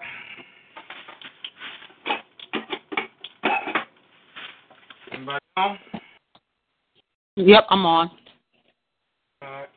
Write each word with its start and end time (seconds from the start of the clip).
Anybody 5.13 5.37
on? 5.57 5.77
Yep, 7.35 7.65
I'm 7.69 7.85
on. 7.85 8.09
Alright. 9.43 9.69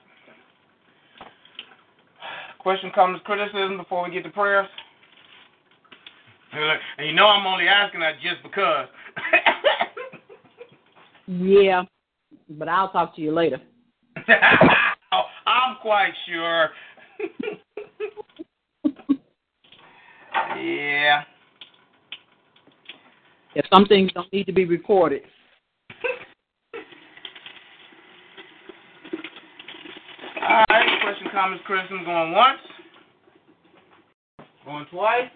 Question, 2.59 2.91
comments, 2.95 3.23
criticism 3.27 3.77
before 3.77 4.03
we 4.03 4.11
get 4.11 4.23
to 4.23 4.31
prayers? 4.31 4.67
And 6.55 7.07
you 7.07 7.13
know 7.13 7.27
I'm 7.27 7.47
only 7.47 7.69
asking 7.69 8.01
that 8.01 8.15
just 8.23 8.43
because. 8.43 8.89
Yeah, 11.33 11.85
but 12.49 12.67
I'll 12.67 12.91
talk 12.91 13.15
to 13.15 13.21
you 13.21 13.31
later. 13.31 13.61
I'm 15.47 15.77
quite 15.81 16.13
sure. 16.29 16.71
yeah. 20.57 21.23
If 23.55 23.67
some 23.73 23.87
things 23.87 24.13
don't 24.13 24.33
need 24.33 24.45
to 24.47 24.53
be 24.53 24.65
recorded. 24.65 25.23
All 30.43 30.65
right. 30.71 31.01
Question, 31.03 31.29
comments, 31.33 31.65
criticism 31.67 32.05
going 32.05 32.33
once. 32.33 32.61
Going 34.65 34.87
twice. 34.91 35.31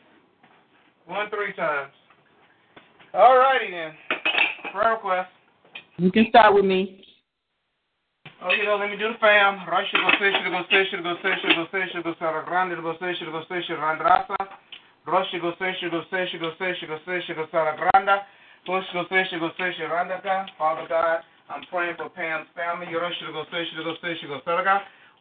Going 1.09 1.29
three 1.31 1.53
times. 1.55 1.93
All 3.13 3.37
righty 3.37 3.71
then. 3.71 3.93
Prayer 4.73 4.93
request. 4.95 5.31
You 5.97 6.11
can 6.11 6.27
start 6.29 6.55
with 6.55 6.65
me. 6.65 7.05
Oh, 8.45 8.53
you 8.53 8.69
know, 8.69 8.77
let 8.77 8.93
me 8.93 9.01
do 9.01 9.09
the 9.09 9.17
fam. 9.25 9.65
Russia 9.65 9.97
go 9.97 10.13
say, 10.21 10.29
go 10.29 10.61
say, 10.69 10.85
should 10.93 11.01
go 11.01 11.17
say, 11.25 11.33
should 11.41 11.57
go 11.57 11.65
say, 11.73 11.89
should 11.89 12.05
go 12.05 12.13
say, 12.21 12.29
grande 12.45 12.77
go 12.77 12.93
say, 13.01 13.17
should 13.17 13.33
go 13.33 13.41
say, 13.49 13.65
should 13.65 13.81
randrasa. 13.81 14.37
Russia 15.09 15.41
go 15.41 15.57
say, 15.57 15.73
should 15.81 15.89
go 15.89 16.05
say, 16.13 16.29
should 16.29 16.45
go 16.45 16.53
say, 16.61 16.77
should 16.77 16.93
go 16.93 17.01
say, 17.09 17.25
should 17.25 17.41
go 17.41 17.49
say, 17.49 17.65
granda. 17.81 18.29
Push 18.69 18.85
go 18.93 19.09
say, 19.09 19.25
should 19.33 19.41
go 19.41 19.49
say, 19.57 19.73
should 19.73 19.89
randaka. 19.89 20.45
Father 20.61 20.85
God, 20.85 21.25
I'm 21.49 21.65
praying 21.73 21.97
for 21.97 22.13
Pam's 22.13 22.45
family. 22.53 22.93
Russia 22.93 23.33
go 23.33 23.49
say, 23.49 23.65
should 23.73 23.81
go 23.81 23.97
say, 24.05 24.13
should 24.21 24.29
go 24.29 24.45
say, 24.45 24.61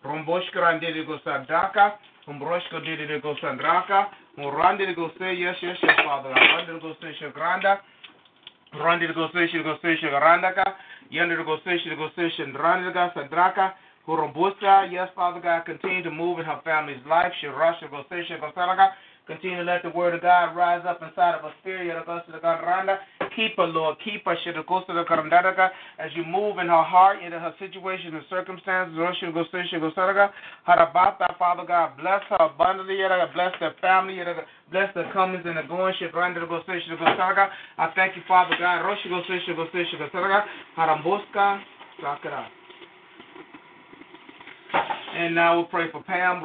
Rombosh 0.03 0.51
grande 0.51 0.83
go 1.07 1.15
say, 1.23 1.47
daka. 1.47 1.95
Umbrosh 2.27 2.67
go 2.75 2.83
did 2.83 2.99
it 3.07 3.23
go 3.23 3.35
say, 3.39 3.55
draka. 3.55 4.11
Murande 4.35 4.83
go 4.99 5.07
say, 5.15 5.31
yes, 5.31 5.55
yes, 5.63 5.79
yes, 5.79 5.95
Father. 6.03 6.35
Rande 6.35 6.75
go 6.83 6.91
say, 6.99 7.15
should 7.23 7.31
granda. 7.31 7.79
Randi 8.75 9.07
go 9.15 9.31
say, 9.31 9.47
should 9.47 9.63
go 9.63 9.79
say, 9.81 9.95
should 9.95 10.11
randaka. 10.11 10.75
Sadraka. 13.15 13.73
Yes, 14.91 15.09
Father 15.15 15.39
God, 15.39 15.65
continue 15.65 16.03
to 16.03 16.11
move 16.11 16.39
in 16.39 16.45
her 16.45 16.59
family's 16.63 17.05
life. 17.07 17.31
Shirasha 17.41 17.89
go 17.89 18.03
station 18.07 18.39
go 18.39 18.51
Salaga. 18.55 18.89
Continue 19.25 19.57
to 19.57 19.63
let 19.63 19.83
the 19.83 19.89
word 19.89 20.13
of 20.15 20.21
God 20.21 20.53
rise 20.53 20.83
up 20.85 21.01
inside 21.01 21.35
of. 21.35 21.49
Randa. 22.43 22.99
Keep 23.35 23.55
her, 23.55 23.65
Lord. 23.65 23.95
Keep 24.03 24.25
her. 24.25 25.71
As 25.97 26.11
you 26.13 26.25
move 26.25 26.57
in 26.57 26.67
her 26.67 26.83
heart, 26.83 27.23
into 27.23 27.39
her 27.39 27.53
situation 27.57 28.15
and 28.15 28.25
circumstances. 28.29 28.97
Father 31.39 31.65
God, 31.65 31.97
bless 31.97 32.21
her 32.29 32.35
abundantly. 32.35 32.97
Bless 33.33 33.53
their 33.61 33.73
family. 33.79 34.19
Bless 34.71 34.93
the 34.93 35.05
comings 35.13 35.45
and 35.45 35.57
the 35.57 35.63
goings. 35.69 35.95
Randa 36.13 36.45
go 36.45 36.61
station 36.63 36.97
go 36.99 37.05
Salaga. 37.05 37.47
I 37.77 37.91
thank 37.95 38.17
you, 38.17 38.23
Father 38.27 38.55
God. 38.59 38.83
And 45.15 45.35
now 45.35 45.55
we'll 45.55 45.65
pray 45.65 45.91
for 45.91 46.01
Pam. 46.03 46.41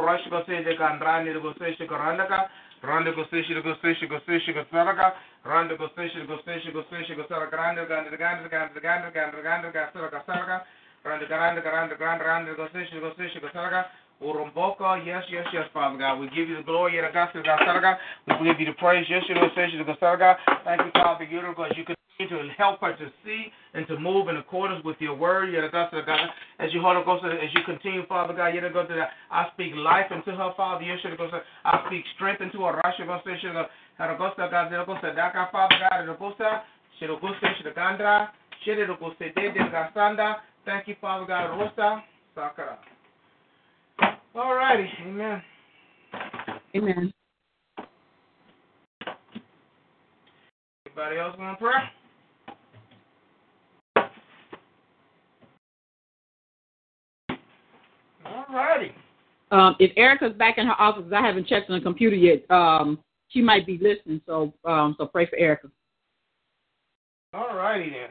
The. 2.80 2.86
Randa 2.86 3.12
go 3.12 3.24
say 3.30 3.42
go 3.42 3.74
say 3.82 3.94
go 4.08 4.18
say 4.26 4.52
go 4.52 4.64
Saraka. 4.72 5.12
Randa 5.44 5.76
go 5.76 5.88
say 5.96 6.08
go 6.26 6.38
say 6.44 6.60
go 6.72 6.82
say 6.90 7.14
go 7.14 7.24
Saraka. 7.30 7.52
Randa 7.52 7.86
Ganda 7.86 8.16
Ganda 8.16 8.48
Ganda 8.48 8.80
Ganda 8.80 9.10
Ganda 9.10 9.42
Ganda 9.42 9.72
Ganda 9.72 10.22
Saraka. 10.26 10.62
Randa 11.04 11.26
Ganda 11.28 11.62
Ganda 11.62 11.96
Ganda 11.96 12.24
Randa 12.24 12.54
go 12.54 12.68
say 12.72 12.86
go 13.00 13.12
say 13.16 13.28
go 13.40 13.48
Saraka. 13.54 13.86
Urumboka, 14.22 14.98
yes, 15.06 15.22
yes, 15.30 15.46
yes, 15.52 15.62
Father 15.72 15.96
God. 15.96 16.18
We 16.18 16.26
give 16.30 16.48
you 16.48 16.56
the 16.56 16.62
glory, 16.64 16.94
Yadagasa 16.94 17.38
Gasarga. 17.38 17.98
We 18.26 18.48
give 18.48 18.58
you 18.58 18.66
the 18.66 18.72
praise, 18.72 19.06
yes, 19.08 19.22
you 19.28 19.36
know, 19.36 19.46
say 19.54 19.70
Gasarga. 19.70 20.36
Thank 20.64 20.80
you, 20.84 20.90
Father, 20.92 21.24
because 21.24 21.70
you 21.76 21.84
continue 21.84 21.97
to 22.26 22.48
help 22.56 22.80
her 22.80 22.96
to 22.96 23.06
see 23.24 23.46
and 23.74 23.86
to 23.86 23.98
move 23.98 24.28
in 24.28 24.36
accordance 24.36 24.84
with 24.84 24.96
your 24.98 25.14
word, 25.14 25.50
Yadagasa 25.50 26.04
God. 26.04 26.26
As 26.58 26.74
you 26.74 26.80
hold 26.80 26.96
as 27.40 27.50
you 27.54 27.60
continue, 27.64 28.04
Father 28.06 28.34
God, 28.34 28.54
Yadagasa, 28.54 29.06
I 29.30 29.46
speak 29.54 29.72
life 29.76 30.06
into 30.10 30.36
her, 30.36 30.50
Father, 30.56 30.84
yes, 30.84 30.98
I 31.64 31.84
speak 31.86 32.02
strength 32.16 32.40
into 32.40 32.64
her, 32.64 32.80
Rasha 32.84 33.06
God, 34.50 34.70
Daka, 35.14 35.48
Father 35.52 35.76
God, 35.78 36.18
Yadagasa, 36.18 36.62
Shiragosa, 37.00 37.54
Shiragandra, 37.62 38.28
Shiragosa, 38.66 39.32
Gasanda. 39.70 40.36
Thank 40.64 40.88
you, 40.88 40.96
Father 41.00 41.26
God, 41.26 41.56
Rosa, 41.56 42.02
Sakara. 42.36 42.78
All 44.34 44.54
righty. 44.54 44.88
Amen. 45.06 45.42
Amen. 46.76 47.12
Anybody 50.86 51.18
else 51.18 51.38
want 51.38 51.58
prayer? 51.58 51.90
All 58.28 58.46
righty. 58.54 58.92
Um, 59.50 59.76
if 59.78 59.92
Erica's 59.96 60.34
back 60.34 60.58
in 60.58 60.66
her 60.66 60.78
office, 60.80 61.10
I 61.14 61.22
haven't 61.22 61.46
checked 61.46 61.70
on 61.70 61.78
the 61.78 61.82
computer 61.82 62.16
yet. 62.16 62.48
Um, 62.50 62.98
she 63.28 63.40
might 63.40 63.66
be 63.66 63.78
listening, 63.78 64.20
so 64.26 64.52
um, 64.64 64.94
so 64.98 65.06
pray 65.06 65.26
for 65.26 65.36
Erica. 65.36 65.68
All 67.34 67.54
righty 67.54 67.90
then. 67.90 68.08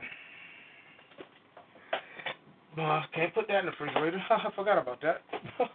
Oh, 2.80 3.02
can't 3.16 3.34
put 3.34 3.48
that 3.48 3.60
in 3.62 3.66
the 3.66 3.72
refrigerator. 3.72 4.24
I 4.30 4.52
forgot 4.56 4.78
about 4.78 5.02
that. 5.02 5.22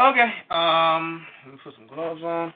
okay. 0.00 0.32
Um, 0.50 1.26
let 1.44 1.54
me 1.54 1.60
put 1.62 1.74
some 1.74 1.86
gloves 1.86 2.22
on. 2.22 2.54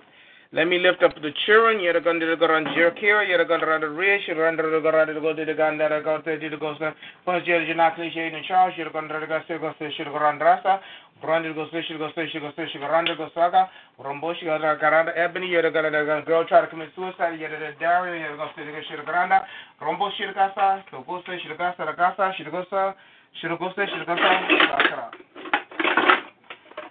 Let 0.55 0.69
me 0.69 0.79
lift 0.79 1.03
up 1.03 1.15
the 1.15 1.33
children. 1.47 1.81
You're 1.81 1.99
going 2.03 2.21
to 2.21 2.37
go 2.37 2.45
on 2.45 2.67
Jerkira. 2.77 3.27
You're 3.27 3.43
going 3.47 3.61
to 3.61 3.67
run 3.67 3.81
the 3.81 3.89
rich. 3.89 4.29
You're 4.29 4.37
going 4.37 4.55
to 4.59 4.63
go 4.63 4.91
to 4.93 5.21
go 5.21 5.33
to 5.33 5.45
the 5.47 5.55
gun 5.55 5.79
that 5.79 5.93
I 5.93 6.03
go 6.03 6.21
to 6.21 6.39
the 6.39 6.57
go 6.61 6.77
to 6.77 6.95
First, 7.25 7.47
you're 7.47 7.75
not 7.75 7.95
cliche 7.97 8.27
in 8.27 8.45
charge. 8.45 8.75
You're 8.77 8.93
going 8.93 9.09
to 9.09 9.15
go 9.15 9.21
to 9.21 9.27
go 9.59 9.73
to 9.73 10.05
go 10.05 10.13
run 10.13 10.39
rasa. 10.39 10.81
Brandon 11.23 11.55
go 11.55 11.65
fish, 11.73 11.87
go 11.97 12.11
fish, 12.15 12.37
go 12.39 12.53
fish, 12.55 12.69
go 12.79 12.87
run 12.87 13.07
go 13.07 13.31
saga. 13.35 13.71
Romboshi 13.99 14.45
garanda. 14.45 15.17
Ebony, 15.17 15.47
you're 15.47 15.63
to 15.63 15.71
girl 15.71 16.45
try 16.47 16.61
to 16.61 16.67
commit 16.67 16.91
suicide. 16.97 17.41
You're 17.41 17.49
the 17.49 17.73
Dario. 17.81 18.13
You're 18.13 18.37
going 18.37 18.51
to 18.55 18.65
go 18.65 18.73
to 18.73 19.03
the 19.07 19.11
garanda. 19.11 19.45
Romboshi 19.81 20.35
go 20.35 20.39
gasa. 20.39 20.83
So 20.91 21.03
go 21.09 21.23
fish, 21.25 21.41
go 21.49 21.57
gasa, 21.57 21.79
the 21.79 21.97
gasa. 21.97 22.37
She 22.37 22.45
go 22.45 22.63
sa. 22.69 22.93
She 23.41 23.49
go 23.49 23.57
fish, 23.75 23.89
she 23.89 24.05
go 24.05 24.17
sa. 24.17 25.11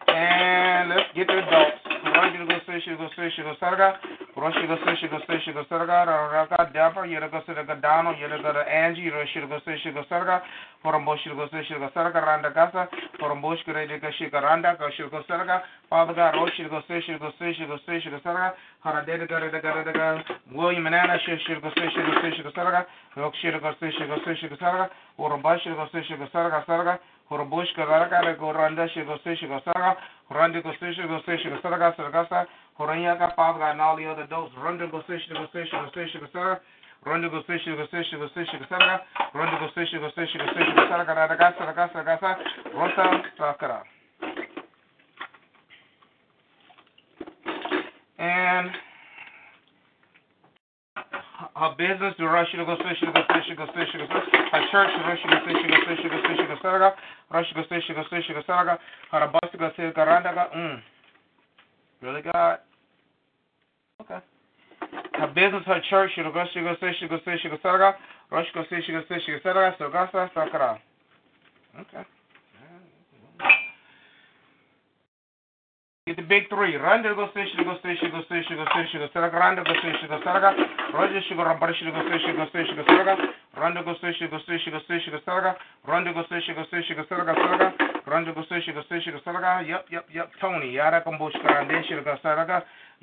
And 0.08 0.90
let's 0.90 1.14
get 1.14 1.28
the 1.28 1.46
adults. 1.46 1.81
Randy 2.32 2.48
go 2.48 2.60
say 2.66 2.80
she 2.80 2.92
go 2.96 3.10
say 3.16 3.30
she 3.36 3.42
go 3.42 3.56
sarga. 3.62 3.98
Roshi 4.38 4.66
go 4.68 4.78
say 4.86 4.96
she 5.02 5.08
go 5.08 5.20
say 5.28 5.40
she 5.44 5.52
go 5.52 5.64
sarga. 5.70 6.08
Raka 6.08 6.72
Dapper, 6.74 7.06
you 7.06 7.20
go 7.20 7.42
say 7.46 7.54
the 7.54 7.62
Gadano, 7.62 8.18
you 8.18 8.28
go 8.30 8.54
to 8.54 8.60
Angie, 8.60 9.12
Roshi 9.12 9.48
go 9.50 9.60
say 9.66 9.76
she 9.84 9.92
go 9.92 10.04
sarga. 10.10 10.42
Forumboshi 10.84 11.36
go 11.36 11.48
say 11.52 11.64
she 11.68 11.74
go 11.76 11.90
sarga. 11.94 12.24
Randa 12.24 12.52
Gasa. 12.52 12.88
Forumbosh 13.20 13.66
go 13.66 13.74
ready 13.74 14.00
go 14.00 14.10
she 14.18 14.30
go 14.30 14.40
randa 14.40 14.76
go 14.80 14.88
she 14.96 15.04
go 15.12 15.22
sarga. 15.30 15.62
Father 15.90 16.14
God, 16.14 16.36
Roshi 16.36 16.70
go 16.70 16.82
say 16.88 17.02
she 17.06 17.18
go 17.20 17.32
say 17.38 17.54
she 17.54 17.66
go 17.66 17.78
say 17.86 18.00
she 18.02 18.10
go 18.10 18.20
sarga. 18.24 18.54
Harade 18.86 19.28
go 19.28 19.36
ready 19.36 19.60
go 19.60 19.76
ready 19.76 19.92
go. 19.92 20.22
William 20.56 20.86
and 20.88 20.96
Anna 20.96 21.18
she 21.26 21.36
she 21.46 21.56
go 21.60 21.70
say 21.76 21.90
she 21.92 22.00
go 22.00 22.14
say 22.22 22.32
she 22.38 22.44
go 22.44 22.52
sarga. 22.52 22.86
Rock 23.18 23.34
she 23.42 23.52
go 23.52 23.60
say 23.82 23.92
she 23.92 24.06
go 24.08 24.16
say 24.24 24.36
she 24.40 24.48
go 24.48 24.56
sarga. 24.56 24.90
Forumboshi 25.20 25.76
go 25.76 25.88
say 25.92 26.02
she 26.08 26.16
go 26.16 26.28
randa 30.34 30.60
she 30.60 30.64
go 30.64 30.72
say 30.80 30.92
she 30.96 31.04
go 31.04 31.20
sarga. 31.20 31.28
Randi 31.28 31.28
go 31.28 31.28
say 31.28 31.28
she 31.28 31.28
go 31.28 31.28
say 31.28 31.38
she 31.44 31.50
go 31.50 31.60
sarga 31.62 31.96
sarga. 31.98 32.48
Horanyaka, 32.80 33.36
Father 33.36 33.64
and 33.64 33.82
all 33.82 33.96
the 33.96 34.06
other 34.06 34.24
adults. 34.24 34.56
Run 34.58 34.78
to 34.80 34.88
go 34.88 35.04
station, 35.04 35.34
go 35.34 35.46
station, 35.50 35.86
go 35.86 35.92
station, 35.92 36.22
go 36.22 36.28
station. 36.28 36.58
Run 37.06 37.22
to 37.22 37.30
go 37.30 37.42
station, 37.44 37.76
go 37.76 37.86
station, 37.88 38.20
go 38.20 38.28
station, 38.30 38.60
go 38.60 38.66
station. 38.66 39.00
Run 39.36 39.52
to 48.66 48.91
Her 51.62 51.70
church, 54.72 54.90
station. 59.70 59.94
Her 59.96 60.06
randa, 60.06 60.50
mm. 60.56 60.82
Really, 62.02 62.22
God? 62.24 62.60
Okay. 64.02 64.18
Her 65.14 65.28
business, 65.28 65.64
her 65.68 65.82
church, 65.88 66.12
the 66.18 66.24
Russia 66.24 66.62
go 66.62 66.76
station, 66.78 67.08
go 67.08 67.20
station, 67.22 67.52
go 67.52 67.58
station. 67.60 67.94
Russia 68.32 68.50
go 68.56 68.66
station, 68.66 68.96
go 68.96 69.06
station, 69.06 69.40
go 69.44 69.52
station. 69.52 69.76
So 69.78 69.90
gasa, 69.92 70.34
sakara. 70.34 70.80
Okay. 71.80 72.04
Get 76.08 76.18
the 76.18 76.26
big 76.26 76.50
three. 76.50 76.74
Randa 76.82 77.14
go 77.14 77.30
station, 77.30 77.62
go 77.62 77.78
station, 77.78 78.10
go 78.10 78.26
station, 78.26 78.58
go 78.58 78.66
station, 78.74 79.06
go 79.06 79.08
station. 79.14 79.38
Randa 79.38 79.62
go 79.62 79.70
station, 79.86 80.10
go 80.10 80.18
station. 80.18 80.58
Roger 80.98 81.22
sugar, 81.30 81.46
rambara 81.46 81.78
sugar, 81.78 81.94
go 81.94 82.02
station, 82.10 82.34
go 82.42 82.50
station, 82.50 82.74
go 82.74 82.82
station. 82.90 83.30
Randa 83.54 83.86
go 83.86 83.94
station, 84.02 84.26
go 84.34 84.42
station, 84.42 84.74
go 84.74 84.82
station, 84.90 85.14
go 85.14 85.22
station. 85.22 85.54
Randa 85.86 86.10
go 86.10 86.26
station, 86.26 86.58
go 86.58 86.66
station, 86.74 86.98
go 86.98 87.06
go 87.06 87.38
station. 87.38 87.70
Randa 88.10 88.34
go 88.34 88.42
station, 88.50 88.74
go 88.74 88.82
station, 88.90 89.14
go 89.14 89.22
station. 89.22 89.46
Yep, 89.70 89.82
yep, 89.94 90.06
yep. 90.10 90.28
Tony, 90.42 90.74
yara 90.74 91.06
kambush 91.06 91.38
karande 91.38 91.70
sugar, 91.86 92.02
go 92.02 92.18
station. 92.18 92.50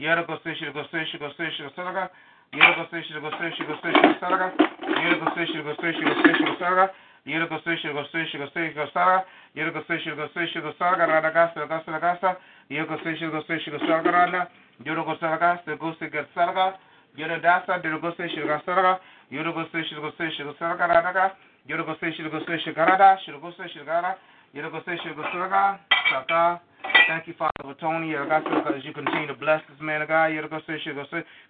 Yara 0.03 0.27
go 0.27 0.35
station, 0.43 0.75
go 0.75 0.83
station, 0.91 1.23
go 1.23 1.31
station, 1.39 1.71
go 1.71 1.79
station. 1.79 2.11
Yara 2.50 2.83
go 2.83 2.85
station, 2.91 3.23
go 3.23 3.31
station, 3.39 3.62
go 3.62 3.79
station, 3.79 4.03
go 4.11 4.19
station. 4.19 4.50
Yara 4.91 5.17
go 5.23 5.27
station, 5.39 5.62
go 5.62 5.73
station, 5.79 6.03
go 6.03 6.15
station, 6.19 6.50
go 6.50 6.91
station. 7.28 7.36
Yara 7.36 7.48
go 7.48 7.60
station, 7.60 7.92
go 7.92 8.04
station, 8.08 8.40
go 8.40 8.48
station, 8.48 8.75
go 8.75 8.86
station. 8.88 9.20
Yara 9.54 9.72
go 9.72 9.82
station, 9.84 10.16
go 10.16 10.28
station, 10.32 10.62
go 10.62 10.72
station. 10.72 11.08
Randa 11.08 11.30
gasa, 11.30 11.69
gasa, 11.69 12.00
gasa. 12.00 12.36
Yara 12.69 12.86
go 12.88 12.96
station, 13.00 13.30
go 13.30 13.42
station, 13.44 13.72
go 13.72 13.78
station. 13.78 14.04
Randa. 14.04 14.48
Yara 14.84 15.04
go 15.04 15.16
station, 15.16 15.76
go 15.76 15.92
station, 15.96 16.10
go 16.12 16.25
station. 16.32 16.88
Yoro 17.19 17.40
dasa 17.40 17.78
de 17.82 17.90
go 17.98 18.14
se 18.16 18.28
shirga 18.28 18.62
sarga 18.64 19.00
go 19.30 19.64
shirga 19.82 20.12
se 20.16 20.30
shirga 20.38 20.54
sarga 20.58 20.86
radaga 20.86 21.32
yoro 21.66 21.84
go 21.84 21.96
se 21.98 22.12
shirga 22.12 22.38
se 22.46 22.58
shirga 22.62 22.86
rada 22.86 23.19
shirga 23.26 23.50
se 23.56 23.69
shirga 23.75 24.02
rada 24.02 24.19
yoro 24.54 24.70
go 24.70 24.80
se 24.84 24.96
shirga 25.02 25.78
saka 26.10 26.60
Thank 27.08 27.26
you, 27.26 27.34
Father, 27.34 27.50
for 27.62 27.75
Tony. 27.80 28.12
Go 28.12 28.28
se 28.28 28.76
as 28.76 28.84
you 28.84 28.92
continue 28.92 29.26
to 29.26 29.34
bless 29.34 29.60
this 29.69 29.80
man 29.80 30.02
of 30.02 30.08
God. 30.08 30.30
Go 30.30 30.60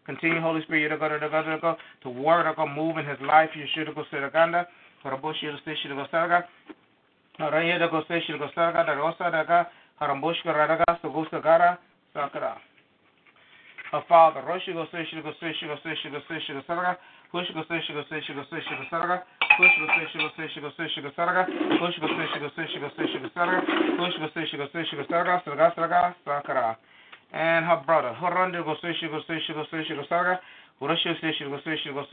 continue, 0.06 0.40
Holy 0.40 0.62
Spirit, 0.62 0.98
go 0.98 1.08
to 1.08 1.18
go 1.18 1.58
go 1.60 1.76
to 2.02 2.08
word 2.08 2.46
go 2.56 2.66
move 2.66 2.96
in 2.96 3.04
his 3.04 3.20
life. 3.20 3.50
You 3.54 3.66
should 3.74 3.94
go 3.94 4.04
haraboshi 5.04 5.46
yoro 5.46 5.58
se 5.64 5.74
shirga 5.76 6.08
sarga 6.10 6.46
hara 7.38 7.62
yoro 7.64 7.90
go 7.90 8.02
se 8.08 8.20
shirga 8.26 8.52
sarga 8.54 8.84
da 8.86 8.92
rosa 8.94 9.30
daga 9.30 9.66
harambosh 10.00 10.42
ka 10.42 10.52
radaga 10.52 10.98
so 11.02 11.10
go 11.10 11.24
sagara 11.26 11.78
sakara 12.14 12.56
her 13.92 14.02
father. 14.08 14.42
Roshi 14.42 14.72
go 14.72 14.84
say, 14.92 15.04
she 15.08 15.16
go 15.22 15.32
say, 15.40 15.52
she 15.58 15.66
go 15.66 15.76
say, 15.82 15.94
she 16.02 16.10
go 16.10 16.20
say, 16.28 16.38
she 16.46 16.52
go 16.52 16.60
sarga. 16.68 16.96
Push 17.32 17.48
go 17.54 17.62
say, 17.68 17.80
she 17.86 17.92
go 17.92 18.02
say, 18.10 18.20
she 18.26 18.32
go 18.34 18.44
say, 18.50 18.60
she 18.60 18.74
go 18.76 18.84
sarga. 18.92 19.24
Push 19.56 19.74
go 19.80 19.86
say, 19.96 20.04
she 20.12 20.18
go 20.18 20.28
say, 20.36 20.46
she 20.52 20.60
go 20.60 20.70
say, 20.76 20.86
she 20.92 21.00
go 21.00 21.10
sarga. 21.16 21.42
Push 21.80 21.96
go 22.00 22.08
say, 22.12 22.26
she 22.28 22.38
go 22.40 22.48
say, 22.52 22.66
she 22.68 22.78
go 22.80 22.88
say, 22.96 23.04
she 23.08 23.18
go 23.18 23.28
sarga. 23.32 23.58
Push 23.96 24.16
go 24.20 24.28
say, 24.34 24.44
she 24.50 24.56
go 24.56 24.66
say, 24.72 24.84
she 24.90 24.96
go 24.96 25.04
sarga. 25.08 25.40
Sarga, 25.44 25.74
sarga, 25.74 26.14
sakara. 26.26 26.76
And 27.32 27.64
her 27.64 27.80
brother. 27.86 28.12
Horanda 28.20 28.64
go 28.64 28.76
say, 28.82 28.92
she 29.00 29.08
go 29.08 29.20
say, 29.26 29.40
she 29.46 29.52
go 29.52 29.64
say, 29.70 29.84
she 29.88 29.94
go 29.94 30.04
sarga. 30.10 30.38
Roshi 30.80 31.10
go 31.10 31.14
say, 31.20 31.32
she 31.82 31.90
go 31.92 32.04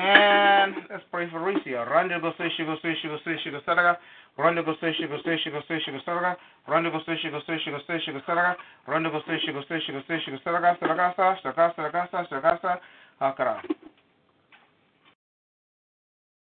And 0.00 0.74
let's 0.90 1.02
pray 1.10 1.28
for 1.30 1.40
Ricia. 1.40 1.88
Randa 1.88 2.20
go 2.20 2.32
say, 2.38 2.48
she 2.56 2.64
go 2.64 2.76
say, 2.82 2.94
she 3.02 3.08
go 3.08 3.18
say, 3.24 3.36
she 3.42 3.50
go 3.50 3.60
sarga. 3.66 3.96
Randa 4.36 4.62
go 4.62 4.74
say, 4.80 4.92
she 4.96 5.06
go 5.06 5.18
say, 5.24 5.36
she 5.42 5.50
go 5.50 5.60
say, 5.66 5.78
she 5.84 5.90
go 5.90 5.98
sarga. 6.06 6.36
Randa 6.68 6.90
go 6.90 7.00
say, 7.06 7.16
she 7.20 7.30
go 7.30 7.40
say, 7.46 7.58
she 7.64 7.70
go 7.70 7.78
say, 7.86 7.98
she 8.04 8.12
go 8.12 8.20
sarga. 8.28 8.56
Randa 8.86 9.10
go 9.10 9.20
say, 9.26 9.38
she 9.44 9.52
go 9.52 9.62
say, 9.68 9.80
she 9.84 9.92
go 9.92 10.00
say, 10.06 10.18
she 10.24 10.30
go 10.30 10.38
sarga. 10.46 10.78
Sargasa, 10.78 11.36
sargasa, 11.42 11.74
sargasa, 11.76 12.28
sargasa, 12.30 12.78
hakara. 13.20 13.60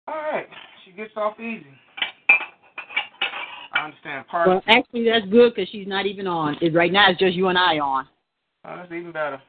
All 0.09 0.15
right, 0.15 0.49
she 0.85 0.93
gets 0.93 1.13
off 1.17 1.39
easy. 1.39 1.67
I 3.73 3.85
understand. 3.85 4.27
Part. 4.27 4.49
Well, 4.49 4.63
actually, 4.67 5.05
that's 5.09 5.27
good 5.27 5.55
because 5.55 5.69
she's 5.71 5.87
not 5.87 6.07
even 6.07 6.27
on. 6.27 6.57
It, 6.61 6.75
right 6.75 6.93
now, 6.93 7.11
it's 7.11 7.21
just 7.21 7.35
you 7.35 7.49
and 7.49 7.59
I 7.59 7.79
on. 7.79 8.09
Oh, 8.67 8.77
that's 8.77 8.93
even 8.93 9.13
better. 9.13 9.41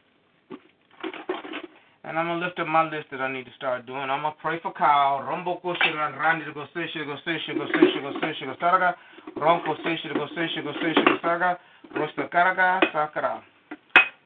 And 2.03 2.19
I'm 2.19 2.27
gonna 2.27 2.45
lift 2.45 2.59
up 2.59 2.67
my 2.67 2.83
list 2.83 3.07
that 3.11 3.21
I 3.21 3.31
need 3.31 3.45
to 3.45 3.53
start 3.57 3.87
doing. 3.87 3.97
I'm 3.97 4.21
gonna 4.21 4.35
pray 4.41 4.59
for 4.61 4.71
Kyle. 4.73 5.23
Rumbo 5.23 5.59
koshira 5.63 6.13
to 6.13 6.53
go 6.53 6.65
shit, 6.75 7.07
go 7.07 7.15
shit, 7.25 7.57
go 7.57 7.65
shit, 7.65 8.03
go 8.03 8.11
shit, 8.21 8.45
go 8.45 8.55
sarga. 8.61 8.93
Ronko 9.37 9.75
say 9.83 9.97
shit, 10.03 10.13
go 10.13 10.27
shit, 10.35 10.63
go 10.63 10.73
shit, 10.73 10.95
go 10.95 11.17
sarga. 11.23 11.57
Rosta 11.95 12.27
karaga 12.27 12.81
sakara. 12.93 13.41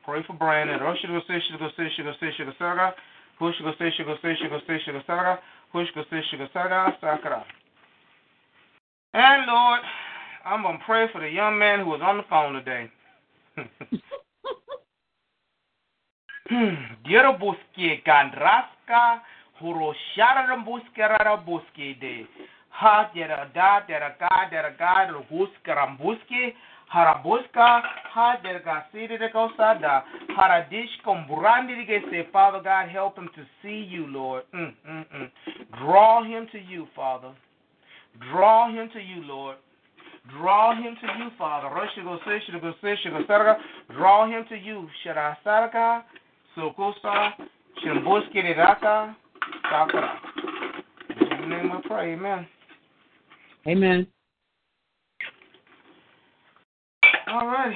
Pray 0.03 0.23
for 0.27 0.33
Brandon. 0.33 0.79
Roshi 0.79 1.07
go 1.07 1.21
shit, 1.27 1.59
go 1.59 1.69
shit, 1.77 2.03
go 2.03 2.13
shit, 2.19 2.45
go 2.45 2.53
sarga. 2.59 2.93
Push 3.37 3.55
go 3.61 3.71
shit, 3.77 4.05
go 4.05 4.15
shit, 4.21 4.49
go 4.49 4.59
shit, 4.67 4.79
go 4.91 5.01
sarga. 5.07 5.37
Push 5.71 5.87
go 5.95 6.03
shit, 6.09 6.39
go 6.39 6.47
sarga 6.53 6.99
sakara. 6.99 7.43
And 9.13 9.45
Lord, 9.47 9.79
I'm 10.43 10.63
gonna 10.63 10.79
pray 10.85 11.07
for 11.13 11.21
the 11.21 11.29
young 11.29 11.57
man 11.57 11.79
who 11.79 11.91
was 11.91 12.01
on 12.03 12.17
the 12.17 12.23
phone 12.29 12.53
today. 12.53 12.91
Dierobuski 17.05 18.01
gandraska 18.05 19.19
hurosharambuski 19.59 21.01
buski 21.45 21.93
de 22.01 22.25
ha 22.69 23.09
dera 23.13 23.45
da 23.53 23.81
dera 23.87 24.15
ga 24.19 24.47
dera 24.49 24.71
ga 24.71 25.07
ruskarambuski 25.29 26.55
harabuska 26.87 27.81
ha 28.13 28.37
dera 28.43 28.59
ga 28.59 28.85
sidi 28.91 29.17
de 29.17 29.29
kosada 29.29 30.03
haradish 30.35 31.01
komburandi 31.05 31.85
say 32.09 32.27
Father 32.31 32.61
God 32.63 32.89
help 32.89 33.17
him 33.17 33.29
to 33.35 33.45
see 33.61 33.85
you 33.91 34.07
Lord 34.07 34.43
mm, 34.53 34.73
mm, 34.89 35.05
mm. 35.13 35.29
draw 35.77 36.23
him 36.23 36.47
to 36.51 36.59
you 36.59 36.87
Father 36.95 37.31
draw 38.31 38.71
him 38.71 38.89
to 38.93 38.99
you 38.99 39.23
Lord 39.23 39.57
Draw 40.37 40.75
him 40.75 40.95
to 41.01 41.07
you, 41.17 41.29
Father. 41.39 41.69
Draw 43.97 44.27
him 44.27 44.45
to 44.49 44.55
you. 44.55 44.87
Shirasarka, 45.03 46.03
Sokosa, 46.57 47.31
Shimboski 47.83 48.57
Raka, 48.57 49.15
Sakara. 49.71 50.15
In 51.21 51.41
the 51.41 51.47
name 51.47 51.71
I 51.71 51.81
pray, 51.85 52.13
amen. 52.13 52.47
Amen. 53.67 54.07
All 57.27 57.45
right. 57.45 57.75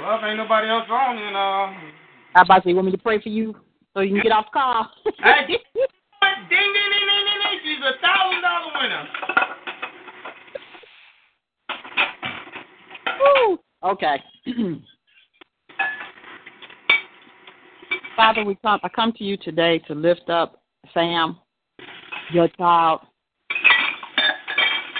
Well, 0.00 0.18
if 0.18 0.24
ain't 0.24 0.36
nobody 0.38 0.68
else 0.68 0.86
on, 0.88 1.18
you 1.18 1.30
know. 1.32 1.74
I 2.34 2.42
about 2.42 2.64
you 2.64 2.74
want 2.74 2.86
me 2.86 2.92
to 2.92 2.98
pray 2.98 3.20
for 3.20 3.28
you 3.28 3.54
so 3.92 4.00
you 4.00 4.14
can 4.14 4.22
get 4.22 4.32
off 4.32 4.46
the 4.46 4.58
call? 4.58 4.90
Hey, 5.22 5.46
ding, 5.46 5.58
ding, 6.48 6.72
ding, 6.72 6.90
ding, 6.90 7.06
ding, 7.08 7.40
ding. 7.42 7.60
She's 7.64 7.82
a 7.82 7.92
thousand 8.00 8.42
dollar 8.42 8.72
winner. 8.80 9.04
Woo. 13.20 13.58
Okay. 13.82 14.22
Father, 18.20 18.44
we 18.44 18.54
come. 18.56 18.78
I 18.82 18.90
come 18.90 19.14
to 19.14 19.24
you 19.24 19.38
today 19.38 19.78
to 19.88 19.94
lift 19.94 20.28
up 20.28 20.60
Sam, 20.92 21.38
your 22.30 22.48
child. 22.48 23.00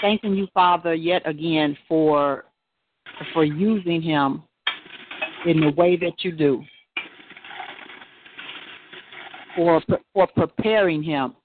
Thanking 0.01 0.33
you, 0.33 0.47
Father, 0.55 0.95
yet 0.95 1.21
again 1.27 1.77
for 1.87 2.45
for 3.31 3.45
using 3.45 4.01
him 4.01 4.41
in 5.45 5.59
the 5.59 5.69
way 5.77 5.97
that 5.97 6.13
you 6.23 6.31
do, 6.31 6.63
for 9.55 9.83
for 10.15 10.25
preparing 10.35 11.03
him 11.03 11.35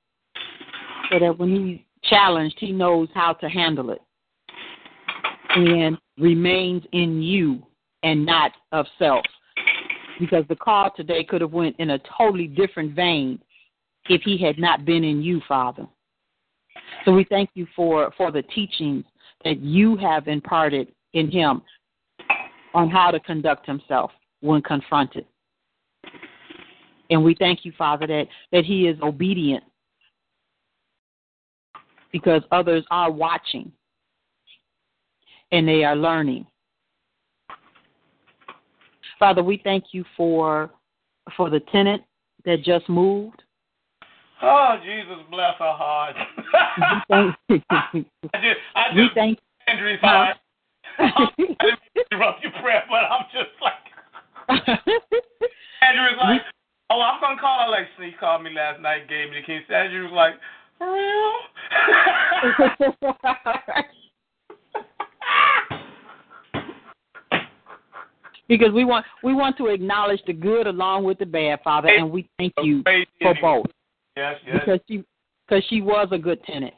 so 1.13 1.19
that 1.19 1.39
when 1.39 1.55
he's 1.55 2.09
challenged, 2.09 2.57
he 2.59 2.73
knows 2.73 3.11
how 3.13 3.35
to 3.35 3.51
handle 3.51 3.91
it 3.91 4.01
and 5.51 5.99
remains 6.19 6.85
in 6.93 7.21
you 7.21 7.63
and 8.03 8.25
not 8.25 8.53
of 8.73 8.87
self. 8.99 9.27
Because 10.19 10.45
the 10.49 10.57
call 10.57 10.91
today 10.97 11.25
could 11.25 11.41
have 11.41 11.53
went 11.53 11.77
in 11.79 11.91
a 11.91 11.99
totally 12.19 12.47
different 12.47 12.95
vein 12.95 13.39
if 14.09 14.23
he 14.23 14.39
had 14.39 14.59
not 14.59 14.85
been 14.85 15.05
in 15.05 15.23
you, 15.23 15.41
Father. 15.47 15.87
So 17.05 17.13
we 17.13 17.25
thank 17.25 17.51
you 17.55 17.67
for, 17.75 18.13
for 18.17 18.31
the 18.31 18.43
teachings 18.43 19.05
that 19.45 19.61
you 19.61 19.97
have 19.97 20.29
imparted 20.29 20.93
in 21.13 21.31
him 21.31 21.63
on 22.75 22.91
how 22.91 23.11
to 23.11 23.21
conduct 23.21 23.67
himself 23.67 24.11
when 24.41 24.63
confronted. 24.63 25.27
And 27.11 27.23
we 27.23 27.35
thank 27.35 27.65
you, 27.65 27.73
Father, 27.77 28.07
that, 28.07 28.27
that 28.53 28.65
he 28.65 28.87
is 28.87 28.99
obedient 29.03 29.65
because 32.13 32.43
others 32.51 32.85
are 32.91 33.11
watching 33.11 33.71
and 35.53 35.67
they 35.67 35.85
are 35.85 35.97
learning. 35.97 36.47
Father, 39.19 39.43
we 39.43 39.61
thank 39.65 39.85
you 39.93 40.05
for 40.17 40.71
for 41.37 41.51
the 41.51 41.61
tenant 41.73 42.03
that 42.45 42.63
just 42.63 42.89
moved. 42.89 43.43
Oh, 44.43 44.77
Jesus 44.85 45.25
bless 45.31 45.55
her 45.59 45.73
heart. 45.73 46.15
We 47.49 47.63
I 47.71 48.03
just, 48.35 48.61
I 48.75 48.95
we 48.95 49.05
just, 49.05 49.15
thank 49.15 49.39
Andrew's 49.67 50.01
heart. 50.03 50.37
I 50.99 51.29
didn't 51.39 51.59
interrupt 52.13 52.43
your 52.43 52.53
prayer, 52.63 52.85
but 52.89 53.05
I'm 53.05 53.27
just 53.33 53.51
like, 53.61 53.73
Andrew's 55.83 56.19
like, 56.21 56.43
oh, 56.91 57.01
I'm 57.01 57.21
gonna 57.21 57.41
call 57.41 57.69
Alexa. 57.69 58.05
He 58.05 58.13
called 58.13 58.43
me 58.43 58.51
last 58.55 58.81
night, 58.81 59.09
gave 59.09 59.31
me 59.31 59.41
the 59.41 59.47
keys. 59.47 59.63
Andrew's 59.75 60.13
like, 60.13 60.35
for 60.79 60.93
real? 60.93 61.33
Because 68.49 68.73
we 68.73 68.85
want 68.85 69.05
we 69.23 69.35
want 69.35 69.57
to 69.59 69.67
acknowledge 69.67 70.21
the 70.27 70.33
good 70.33 70.67
along 70.67 71.05
with 71.05 71.19
the 71.19 71.27
bad, 71.27 71.61
Father, 71.63 71.89
and 71.89 72.11
we 72.11 72.29
thank 72.39 72.53
you 72.63 72.83
for 73.21 73.35
both 73.41 73.67
Yes, 74.17 74.37
yes. 74.47 74.57
because 74.61 74.81
she 74.89 75.05
because 75.47 75.65
she 75.69 75.81
was 75.81 76.09
a 76.11 76.19
good 76.19 76.43
tenant, 76.45 76.75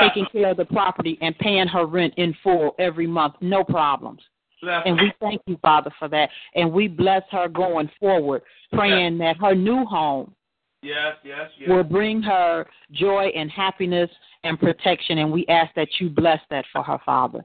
taking 0.00 0.26
care 0.32 0.50
of 0.50 0.56
the 0.56 0.64
property 0.64 1.18
and 1.20 1.36
paying 1.38 1.68
her 1.68 1.86
rent 1.86 2.14
in 2.16 2.34
full 2.42 2.74
every 2.78 3.06
month, 3.06 3.34
no 3.40 3.62
problems. 3.64 4.20
And 4.62 4.96
we 4.96 5.12
thank 5.20 5.40
you, 5.46 5.56
Father, 5.62 5.90
for 5.98 6.08
that. 6.08 6.30
And 6.54 6.72
we 6.72 6.88
bless 6.88 7.22
her 7.30 7.48
going 7.48 7.88
forward, 8.00 8.42
praying 8.72 9.18
that 9.18 9.36
her 9.36 9.54
new 9.54 9.84
home 9.84 10.34
Yes, 10.82 11.16
yes, 11.24 11.50
yes. 11.58 11.68
will 11.68 11.82
bring 11.84 12.22
her 12.22 12.66
joy 12.92 13.30
and 13.34 13.50
happiness 13.50 14.10
and 14.44 14.58
protection. 14.58 15.18
And 15.18 15.32
we 15.32 15.46
ask 15.48 15.74
that 15.74 15.88
you 15.98 16.08
bless 16.08 16.40
that 16.50 16.64
for 16.72 16.82
her, 16.82 16.98
Father. 17.04 17.44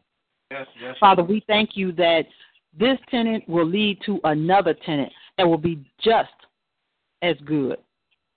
Yes, 0.51 0.67
yes. 0.81 0.95
Father, 0.99 1.23
we 1.23 1.43
thank 1.47 1.71
you 1.73 1.91
that 1.93 2.23
this 2.77 2.97
tenant 3.09 3.47
will 3.47 3.65
lead 3.65 3.99
to 4.05 4.19
another 4.23 4.73
tenant 4.85 5.11
that 5.37 5.47
will 5.47 5.57
be 5.57 5.83
just 6.03 6.29
as 7.21 7.35
good, 7.45 7.77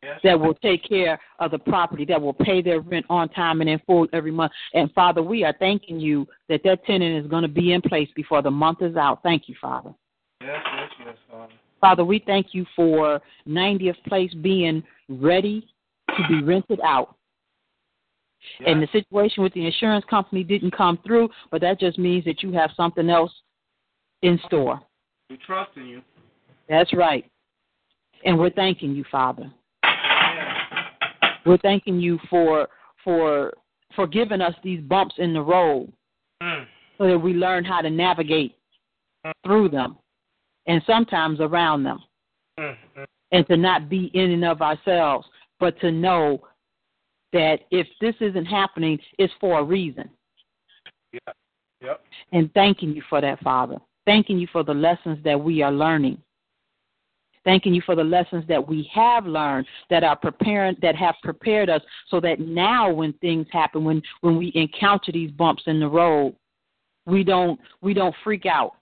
yes. 0.03 0.21
that 0.23 0.39
will 0.39 0.55
take 0.55 0.87
care 0.89 1.19
of 1.39 1.51
the 1.51 1.59
property, 1.59 2.05
that 2.05 2.21
will 2.21 2.33
pay 2.33 2.63
their 2.63 2.81
rent 2.81 3.07
on 3.09 3.29
time 3.31 3.61
and 3.61 3.71
in 3.71 3.81
full 3.87 4.07
every 4.13 4.31
month. 4.31 4.53
And 4.75 4.93
Father, 4.93 5.23
we 5.23 5.45
are 5.45 5.55
thanking 5.59 5.99
you 5.99 6.27
that 6.49 6.63
that 6.65 6.85
tenant 6.85 7.25
is 7.25 7.31
going 7.31 7.43
to 7.43 7.49
be 7.49 7.73
in 7.73 7.83
place 7.83 8.09
before 8.15 8.43
the 8.43 8.51
month 8.51 8.83
is 8.83 8.97
out. 8.97 9.23
Thank 9.23 9.49
you, 9.49 9.55
Father. 9.61 9.93
Yes, 10.41 10.63
yes, 10.77 10.91
yes, 11.05 11.17
Father. 11.31 11.53
Father, 11.81 12.05
we 12.05 12.23
thank 12.25 12.49
you 12.53 12.65
for 12.75 13.21
90th 13.47 14.03
place 14.05 14.33
being 14.35 14.83
ready 15.09 15.67
to 16.09 16.23
be 16.29 16.43
rented 16.43 16.81
out. 16.81 17.17
And 18.65 18.83
the 18.83 18.89
situation 18.93 19.43
with 19.43 19.53
the 19.55 19.67
insurance 19.67 20.05
company 20.09 20.45
didn't 20.45 20.71
come 20.71 20.99
through, 21.05 21.29
but 21.51 21.61
that 21.63 21.81
just 21.81 21.99
means 21.99 22.25
that 22.25 22.43
you 22.43 22.53
have 22.53 22.71
something 22.77 23.11
else 23.11 23.33
in 24.27 24.41
store. 24.47 24.81
We 25.31 25.39
trust 25.39 25.71
in 25.77 25.87
you. 25.87 26.03
That's 26.69 26.93
right. 26.93 27.25
And 28.25 28.39
we're 28.39 28.51
thanking 28.51 28.95
you, 28.95 29.05
Father. 29.11 29.51
Amen. 29.85 30.55
We're 31.45 31.59
thanking 31.59 32.01
you 32.01 32.19
for 32.29 32.69
for 33.05 33.53
for 33.95 34.07
giving 34.07 34.41
us 34.41 34.55
these 34.63 34.81
bumps 34.83 35.15
in 35.19 35.33
the 35.33 35.43
road 35.43 35.93
Mm. 36.43 36.67
so 36.99 37.07
that 37.07 37.19
we 37.19 37.33
learn 37.33 37.65
how 37.65 37.81
to 37.81 37.89
navigate 37.89 38.55
through 39.43 39.71
them 39.71 39.97
and 40.67 40.83
sometimes 40.87 41.41
around 41.41 41.83
them. 41.83 42.03
Mm. 42.59 42.77
Mm. 42.97 43.07
and 43.33 43.47
to 43.49 43.57
not 43.57 43.89
be 43.89 44.11
in 44.15 44.31
and 44.33 44.45
of 44.45 44.63
ourselves, 44.63 45.27
but 45.61 45.79
to 45.81 45.91
know 45.91 46.43
that 47.33 47.61
if 47.71 47.87
this 48.01 48.15
isn't 48.21 48.47
happening, 48.47 48.99
it's 49.19 49.33
for 49.41 49.59
a 49.59 49.65
reason. 49.65 50.09
Yeah. 51.13 51.33
Yep. 51.83 52.01
And 52.33 52.53
thanking 52.55 52.95
you 52.95 53.03
for 53.09 53.21
that, 53.21 53.41
Father. 53.41 53.79
Thanking 54.07 54.39
you 54.39 54.47
for 54.53 54.63
the 54.63 54.73
lessons 54.73 55.19
that 55.25 55.39
we 55.39 55.63
are 55.63 55.73
learning. 55.73 56.19
Thanking 57.45 57.75
you 57.75 57.83
for 57.85 57.95
the 57.95 58.05
lessons 58.05 58.45
that 58.49 58.67
we 58.67 58.91
have 58.93 59.27
learned 59.27 59.67
that 59.91 60.03
are 60.03 60.17
preparing 60.17 60.77
that 60.83 60.97
have 60.97 61.15
prepared 61.23 61.69
us 61.69 61.83
so 62.09 62.19
that 62.21 62.41
now 62.41 62.91
when 62.91 63.13
things 63.15 63.47
happen, 63.53 63.85
when 63.85 64.03
when 64.21 64.37
we 64.37 64.51
encounter 64.55 65.13
these 65.13 65.31
bumps 65.33 65.63
in 65.67 65.79
the 65.79 65.89
road, 65.89 66.35
we 67.05 67.23
don't 67.23 67.61
we 67.83 67.95
don't 67.95 68.15
freak 68.25 68.47
out. 68.47 68.73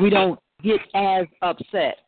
We 0.00 0.10
don't 0.10 0.38
get 0.62 0.80
as 0.94 1.26
upset. 1.40 1.98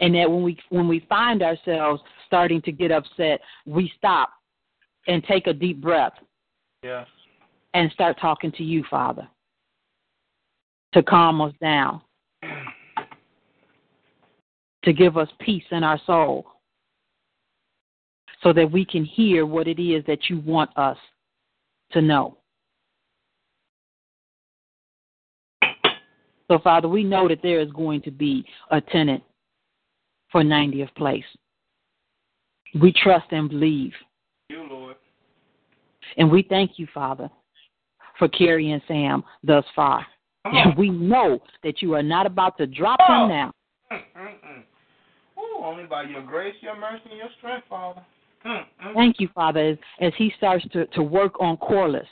and 0.00 0.14
that 0.14 0.30
when 0.30 0.42
we 0.42 0.58
when 0.70 0.88
we 0.88 1.04
find 1.10 1.42
ourselves 1.42 2.02
starting 2.26 2.62
to 2.62 2.72
get 2.72 2.90
upset, 2.90 3.40
we 3.66 3.92
stop 3.98 4.30
and 5.06 5.22
take 5.24 5.46
a 5.46 5.52
deep 5.52 5.80
breath 5.80 6.14
Yes. 6.82 7.06
And 7.74 7.90
start 7.92 8.18
talking 8.20 8.52
to 8.52 8.62
you, 8.62 8.84
Father, 8.90 9.26
to 10.92 11.02
calm 11.02 11.40
us 11.40 11.54
down, 11.60 12.00
to 14.84 14.92
give 14.92 15.16
us 15.16 15.28
peace 15.40 15.64
in 15.70 15.82
our 15.82 16.00
soul, 16.06 16.46
so 18.42 18.52
that 18.52 18.70
we 18.70 18.84
can 18.84 19.04
hear 19.04 19.46
what 19.46 19.68
it 19.68 19.80
is 19.80 20.04
that 20.06 20.28
you 20.28 20.40
want 20.40 20.70
us 20.76 20.98
to 21.92 22.02
know. 22.02 22.36
So, 26.48 26.58
Father, 26.58 26.88
we 26.88 27.04
know 27.04 27.28
that 27.28 27.40
there 27.42 27.60
is 27.60 27.70
going 27.72 28.02
to 28.02 28.10
be 28.10 28.44
a 28.70 28.80
tenant 28.80 29.22
for 30.30 30.42
90th 30.42 30.94
place. 30.96 31.24
We 32.78 32.92
trust 32.92 33.26
and 33.30 33.48
believe. 33.48 33.92
You, 34.48 34.66
Lord. 34.68 34.96
And 36.16 36.30
we 36.30 36.42
thank 36.42 36.72
you, 36.78 36.86
Father, 36.92 37.30
for 38.22 38.28
Carrie 38.28 38.70
and 38.70 38.80
Sam 38.86 39.24
thus 39.42 39.64
far. 39.74 40.06
And 40.44 40.76
we 40.76 40.90
know 40.90 41.40
that 41.64 41.82
you 41.82 41.94
are 41.94 42.04
not 42.04 42.24
about 42.24 42.56
to 42.58 42.68
drop 42.68 43.00
Oh. 43.00 43.24
him 43.24 43.28
now. 43.28 43.52
Ooh, 45.36 45.64
only 45.64 45.84
by 45.84 46.04
your 46.04 46.22
grace, 46.22 46.54
your 46.60 46.76
mercy, 46.76 47.02
and 47.10 47.18
your 47.18 47.30
strength, 47.38 47.66
Father. 47.68 48.00
Mm, 48.46 48.64
mm. 48.84 48.94
Thank 48.94 49.18
you, 49.18 49.28
Father, 49.34 49.60
as, 49.60 49.78
as 50.00 50.12
he 50.16 50.32
starts 50.36 50.64
to, 50.72 50.86
to 50.86 51.02
work 51.02 51.40
on 51.40 51.56
Corliss 51.56 52.06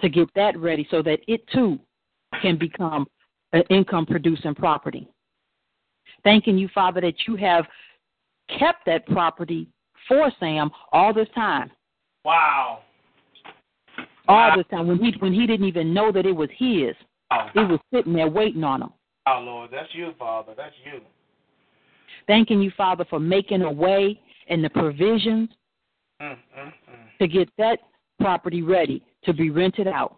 to 0.00 0.08
get 0.08 0.28
that 0.34 0.58
ready 0.58 0.88
so 0.90 1.02
that 1.02 1.20
it 1.28 1.46
too 1.54 1.78
can 2.42 2.58
become 2.58 3.06
an 3.52 3.62
income 3.70 4.06
producing 4.06 4.56
property. 4.56 5.06
Thanking 6.24 6.58
you, 6.58 6.68
Father, 6.74 7.00
that 7.00 7.14
you 7.28 7.36
have 7.36 7.64
kept 8.58 8.84
that 8.86 9.06
property 9.06 9.68
for 10.08 10.32
Sam 10.40 10.70
all 10.92 11.14
this 11.14 11.28
time. 11.32 11.70
Wow. 12.24 12.80
All 14.28 14.48
Wow. 14.50 14.56
this 14.56 14.66
time 14.70 14.86
when 14.88 14.98
he 14.98 15.12
when 15.18 15.32
he 15.32 15.46
didn't 15.46 15.66
even 15.66 15.94
know 15.94 16.10
that 16.12 16.26
it 16.26 16.32
was 16.34 16.48
his. 16.56 16.94
Wow. 17.30 17.50
It 17.54 17.68
was 17.68 17.80
sitting 17.92 18.12
there 18.12 18.28
waiting 18.28 18.64
on 18.64 18.82
him. 18.82 18.92
Wow, 19.26 19.40
Lord. 19.40 19.70
That's 19.72 19.88
you, 19.94 20.12
Father. 20.18 20.52
That's 20.56 20.74
you. 20.84 21.00
Thanking 22.26 22.60
you, 22.60 22.72
Father, 22.76 23.04
for 23.08 23.20
making 23.20 23.62
a 23.62 23.70
way 23.70 24.20
and 24.48 24.62
the 24.64 24.70
provisions 24.70 25.48
Mm, 26.22 26.30
mm, 26.58 26.64
mm. 26.66 27.18
to 27.18 27.28
get 27.28 27.46
that 27.58 27.78
property 28.18 28.62
ready 28.62 29.02
to 29.24 29.34
be 29.34 29.50
rented 29.50 29.86
out. 29.86 30.16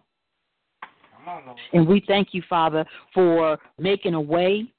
On, 1.27 1.41
And 1.73 1.85
we 1.85 2.01
thank 2.07 2.33
you, 2.33 2.41
Father, 2.49 2.85
for 3.13 3.59
making 3.77 4.13
a 4.13 4.21
way 4.21 4.71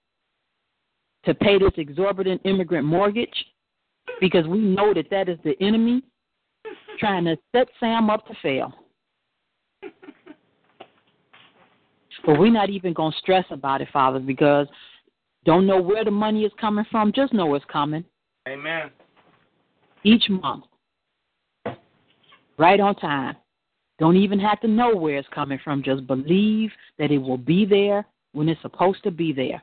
to 1.27 1.35
pay 1.35 1.59
this 1.59 1.73
exorbitant 1.77 2.41
immigrant 2.45 2.87
mortgage 2.87 3.45
because 4.19 4.47
we 4.47 4.61
know 4.61 4.95
that 4.95 5.11
that 5.11 5.29
is 5.29 5.39
the 5.45 5.55
enemy 5.61 6.03
trying 6.99 7.27
to 7.27 7.37
set 7.55 7.69
Sam 7.79 8.09
up 8.09 8.27
to 8.29 8.35
fail. 8.43 8.73
But 12.27 12.39
we're 12.39 12.53
not 12.53 12.69
even 12.69 12.93
going 12.93 13.13
to 13.13 13.19
stress 13.19 13.47
about 13.51 13.81
it, 13.81 13.89
Father, 13.93 14.19
because 14.19 14.67
don't 15.45 15.67
know 15.67 15.81
where 15.81 16.05
the 16.05 16.11
money 16.11 16.45
is 16.45 16.53
coming 16.61 16.85
from, 16.91 17.13
just 17.13 17.33
know 17.33 17.55
it's 17.55 17.65
coming 17.73 18.05
Amen. 18.47 18.91
each 20.05 20.29
month, 20.29 20.65
right 22.59 22.79
on 22.79 22.95
time. 22.97 23.37
Don't 23.99 24.17
even 24.17 24.39
have 24.39 24.61
to 24.61 24.69
know 24.69 24.95
where 24.95 25.17
it's 25.17 25.29
coming 25.29 25.59
from. 25.63 25.83
Just 25.83 26.07
believe 26.07 26.71
that 26.99 27.11
it 27.11 27.19
will 27.19 27.39
be 27.39 27.65
there 27.65 28.07
when 28.33 28.49
it's 28.49 28.61
supposed 28.63 29.03
to 29.05 29.11
be 29.11 29.33
there. 29.33 29.63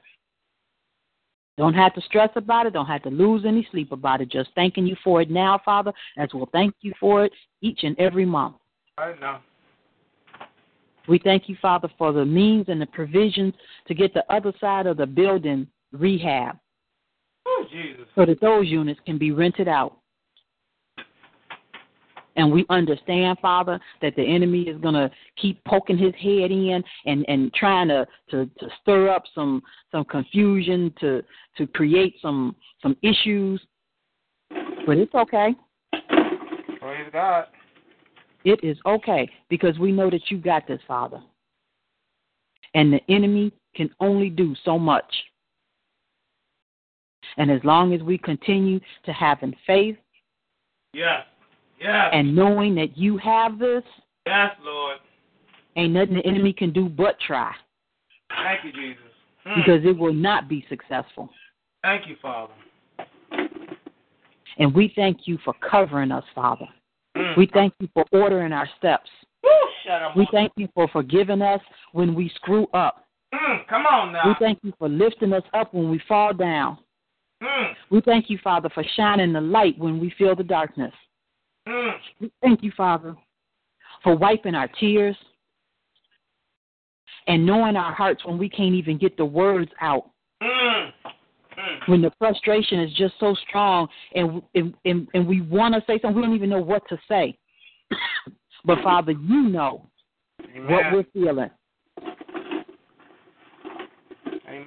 Don't 1.58 1.74
have 1.74 1.94
to 1.96 2.02
stress 2.02 2.30
about 2.36 2.68
it. 2.68 2.74
Don't 2.74 2.86
have 2.86 3.02
to 3.04 3.10
lose 3.10 3.44
any 3.46 3.68
sleep 3.72 3.92
about 3.92 4.22
it. 4.22 4.30
Just 4.30 4.50
thanking 4.54 4.86
you 4.86 4.96
for 5.04 5.22
it 5.22 5.32
now, 5.32 5.60
Father, 5.66 5.92
as 6.18 6.30
we'll 6.34 6.50
thank 6.52 6.76
you 6.82 6.94
for 7.00 7.26
it 7.26 7.34
each 7.62 7.80
and 7.84 8.00
every 8.00 8.26
month. 8.26 8.58
Right 8.98 9.20
now. 9.20 9.42
We 11.08 11.20
thank 11.20 11.48
you, 11.48 11.56
Father, 11.62 11.90
for 11.98 12.12
the 12.12 12.26
means 12.26 12.66
and 12.68 12.82
the 12.82 12.86
provisions 12.88 13.54
to 13.88 13.94
get 13.94 14.14
the 14.14 14.26
other 14.34 14.54
side 14.60 14.88
of 14.88 14.98
the 14.98 15.06
building 15.06 15.68
rehab 15.92 16.58
Oh, 17.46 17.66
Jesus. 17.72 18.06
so 18.16 18.26
that 18.26 18.42
those 18.42 18.68
units 18.68 19.00
can 19.06 19.18
be 19.18 19.32
rented 19.32 19.68
out. 19.68 20.00
And 22.36 22.52
we 22.52 22.66
understand, 22.70 23.40
Father, 23.42 23.80
that 24.02 24.16
the 24.16 24.22
enemy 24.22 24.64
is 24.64 24.80
going 24.80 24.94
to 24.94 25.10
keep 25.38 25.64
poking 25.66 25.98
his 25.98 26.14
head 26.16 26.52
in 26.52 26.84
and, 27.08 27.26
and 27.28 27.52
trying 27.54 27.88
to, 27.88 28.06
to, 28.30 28.46
to 28.46 28.68
stir 28.82 29.10
up 29.10 29.24
some 29.34 29.64
some 29.92 30.06
confusion, 30.06 30.94
to 31.00 31.24
to 31.58 31.66
create 31.66 32.14
some 32.22 32.56
some 32.84 32.96
issues. 33.02 33.60
But 34.86 34.98
it's 34.98 35.16
okay. 35.16 35.56
Praise 36.80 37.10
God. 37.12 37.48
It 38.48 38.64
is 38.64 38.78
okay 38.86 39.30
because 39.50 39.78
we 39.78 39.92
know 39.92 40.10
that 40.10 40.32
you 40.32 40.38
got 40.38 40.66
this, 40.70 40.80
Father. 40.88 41.22
And 42.76 42.94
the 42.94 43.02
enemy 43.10 43.52
can 43.76 43.90
only 44.00 44.30
do 44.30 44.56
so 44.64 44.80
much. 44.80 45.14
And 47.36 47.52
as 47.52 47.60
long 47.66 47.94
as 47.94 48.02
we 48.02 48.18
continue 48.18 48.80
to 49.04 49.12
have 49.12 49.40
in 49.42 49.54
faith 49.66 49.98
Yes. 50.94 51.26
Yes. 51.78 52.10
and 52.14 52.34
knowing 52.34 52.74
that 52.76 52.98
you 52.98 53.18
have 53.18 53.60
this, 53.60 53.84
yes, 54.26 54.52
Lord. 54.64 54.98
ain't 55.76 55.92
nothing 55.92 56.16
the 56.16 56.26
enemy 56.26 56.54
can 56.54 56.72
do 56.72 56.88
but 56.88 57.20
try 57.20 57.54
Thank 58.30 58.64
you, 58.64 58.72
Jesus. 58.72 59.04
Mm. 59.46 59.56
because 59.58 59.82
it 59.84 59.98
will 59.98 60.14
not 60.14 60.48
be 60.48 60.66
successful. 60.70 61.30
Thank 61.84 62.08
you, 62.08 62.16
Father. 62.22 62.54
And 64.58 64.74
we 64.74 64.94
thank 64.96 65.28
you 65.28 65.38
for 65.44 65.54
covering 65.70 66.14
us, 66.14 66.24
Father. 66.34 66.68
Mm. 67.18 67.38
We 67.38 67.50
thank 67.54 67.74
you 67.80 67.90
for 67.94 68.06
ordering 68.12 68.54
our 68.54 68.70
steps. 68.78 69.10
We 70.16 70.28
thank 70.32 70.52
you 70.58 70.68
for 70.74 70.88
forgiving 70.90 71.42
us 71.42 71.62
when 71.94 72.14
we 72.14 72.30
screw 72.36 72.68
up. 72.74 73.06
Mm, 73.34 73.68
come 73.68 73.86
on 73.86 74.12
now. 74.14 74.28
We 74.28 74.36
thank 74.40 74.60
you 74.62 74.74
for 74.78 74.90
lifting 74.90 75.34
us 75.34 75.44
up 75.54 75.74
when 75.74 75.90
we 75.90 76.02
fall 76.08 76.34
down. 76.34 76.78
Mm, 77.42 77.74
We 77.90 78.02
thank 78.02 78.30
you, 78.30 78.40
Father, 78.44 78.70
for 78.74 78.84
shining 78.96 79.32
the 79.34 79.42
light 79.42 79.78
when 79.78 80.00
we 80.00 80.14
feel 80.18 80.36
the 80.36 80.44
darkness. 80.44 80.94
mm. 81.68 81.92
We 82.20 82.32
thank 82.42 82.64
you, 82.64 82.72
Father, 82.76 83.16
for 84.04 84.16
wiping 84.16 84.56
our 84.56 84.68
tears 84.68 85.16
and 87.28 87.46
knowing 87.46 87.76
our 87.76 87.94
hearts 87.94 88.26
when 88.26 88.38
we 88.38 88.50
can't 88.50 88.74
even 88.74 88.98
get 88.98 89.18
the 89.18 89.26
words 89.26 89.72
out. 89.82 90.10
When 91.88 92.02
the 92.02 92.12
frustration 92.20 92.80
is 92.82 92.94
just 92.94 93.16
so 93.20 93.36
strong 93.48 93.88
and 94.14 94.42
and, 94.56 94.74
and, 94.86 95.08
and 95.14 95.28
we 95.28 95.42
want 95.42 95.74
to 95.76 95.82
say 95.88 96.00
something, 96.02 96.16
we 96.16 96.22
don't 96.22 96.36
even 96.36 96.50
know 96.50 96.62
what 96.62 96.84
to 96.90 96.98
say. 97.08 97.38
but 98.66 98.80
Father, 98.84 99.14
you 99.14 99.50
know 99.50 99.88
what 100.68 100.92
we're 100.92 101.06
feeling. 101.14 101.50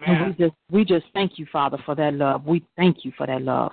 And 0.06 0.26
we 0.26 0.44
just 0.44 0.54
we 0.70 0.84
just 0.84 1.06
thank 1.14 1.38
you, 1.38 1.46
Father, 1.52 1.78
for 1.84 1.94
that 1.94 2.14
love. 2.14 2.44
We 2.46 2.64
thank 2.76 3.04
you 3.04 3.12
for 3.16 3.26
that 3.26 3.42
love. 3.42 3.72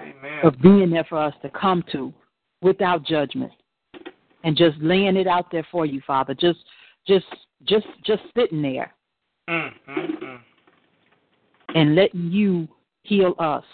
Amen. 0.00 0.40
of 0.44 0.60
being 0.60 0.90
there 0.90 1.04
for 1.08 1.18
us 1.18 1.34
to 1.42 1.50
come 1.50 1.84
to 1.92 2.12
without 2.62 3.04
judgment 3.04 3.52
and 4.44 4.56
just 4.56 4.76
laying 4.80 5.16
it 5.16 5.26
out 5.26 5.50
there 5.50 5.66
for 5.70 5.84
you 5.84 6.00
father 6.06 6.34
just 6.34 6.60
just 7.06 7.26
just 7.66 7.86
just 8.04 8.22
sitting 8.36 8.62
there 8.62 8.92
Mm, 9.48 9.70
mm, 9.88 10.22
mm. 10.22 10.38
And 11.74 11.94
letting 11.94 12.30
you 12.30 12.68
heal 13.02 13.34
us. 13.38 13.64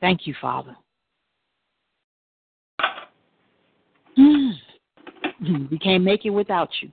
Thank 0.00 0.26
you 0.26 0.34
father. 0.40 0.76
We 4.18 5.78
can't 5.78 6.04
make 6.04 6.24
it 6.24 6.30
without 6.30 6.70
you. 6.80 6.90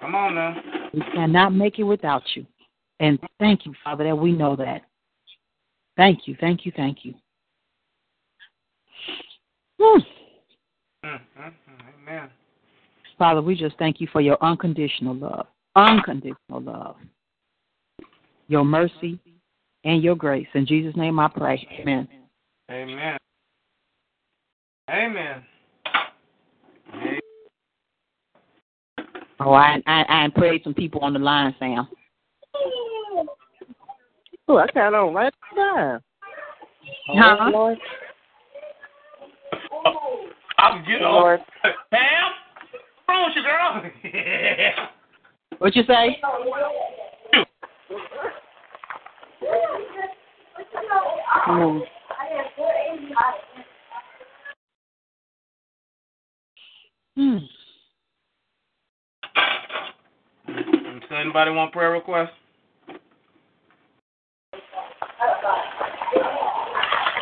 Come 0.00 0.14
on 0.14 0.34
now. 0.34 0.56
we 0.92 1.00
cannot 1.00 1.52
make 1.52 1.78
it 1.78 1.84
without 1.84 2.22
you. 2.34 2.46
And 3.00 3.18
thank 3.38 3.66
you 3.66 3.74
father 3.84 4.04
that 4.04 4.16
we 4.16 4.32
know 4.32 4.56
that. 4.56 4.82
Thank 5.96 6.26
you 6.26 6.36
thank 6.40 6.64
you 6.64 6.72
thank 6.74 7.04
you. 7.04 7.14
Mm, 9.80 10.00
mm, 11.04 11.20
mm. 11.40 11.52
Amen. 12.02 12.28
Father, 13.16 13.42
we 13.42 13.54
just 13.54 13.76
thank 13.78 14.00
you 14.00 14.08
for 14.12 14.20
your 14.20 14.38
unconditional 14.40 15.14
love, 15.14 15.46
unconditional 15.76 16.60
love, 16.60 16.96
your 18.48 18.64
mercy, 18.64 19.18
and 19.84 20.02
your 20.02 20.14
grace. 20.14 20.46
In 20.54 20.66
Jesus' 20.66 20.96
name 20.96 21.18
I 21.18 21.28
pray. 21.28 21.66
Amen. 21.80 22.08
Amen. 22.70 23.18
Amen. 24.90 25.42
Amen. 26.94 27.20
Oh, 29.40 29.52
I, 29.52 29.80
I, 29.86 30.04
I 30.08 30.28
prayed 30.34 30.62
some 30.64 30.74
people 30.74 31.00
on 31.02 31.12
the 31.12 31.18
line, 31.18 31.54
Sam. 31.58 31.88
Oh, 34.48 34.56
I 34.56 34.66
got 34.74 34.94
on 34.94 35.14
right 35.14 35.32
now. 35.54 36.00
Huh? 37.08 37.50
Lord, 37.52 37.78
I'm 40.58 40.84
getting 40.84 41.02
Lord. 41.02 41.40
on. 41.64 41.72
Pam? 41.90 42.32
What's 43.06 43.36
wrong 43.46 43.82
with 43.84 43.92
you, 44.02 44.12
girl? 44.12 44.88
What 45.58 45.74
you 45.74 45.82
say? 45.88 46.20
Mm. 51.48 51.80
Hmm. 57.16 57.38
so 61.08 61.14
anybody 61.14 61.50
want 61.50 61.72
prayer 61.72 61.90
request? 61.92 62.32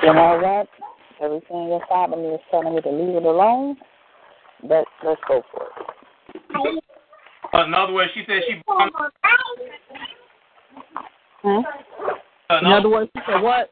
You 0.03 0.13
know 0.13 0.39
what? 0.43 0.69
Everything 1.21 1.69
your 1.69 1.83
father 1.89 2.17
is 2.35 2.41
telling 2.51 2.75
me 2.75 2.81
to 2.83 2.91
leave 2.91 3.17
it 3.17 3.25
alone. 3.25 3.77
But 4.63 4.85
let's 5.05 5.21
go 5.29 5.43
for 5.53 5.65
it. 5.65 5.73
Uh, 7.55 7.65
in 7.65 7.75
other 7.75 7.93
words, 7.93 8.11
she 8.15 8.23
said 8.27 8.43
she. 8.47 8.61
Hmm? 11.43 11.61
Uh, 12.49 12.59
In 12.59 12.67
other 12.67 12.89
words, 12.89 13.11
you 13.15 13.23
said 13.27 13.41
what? 13.41 13.71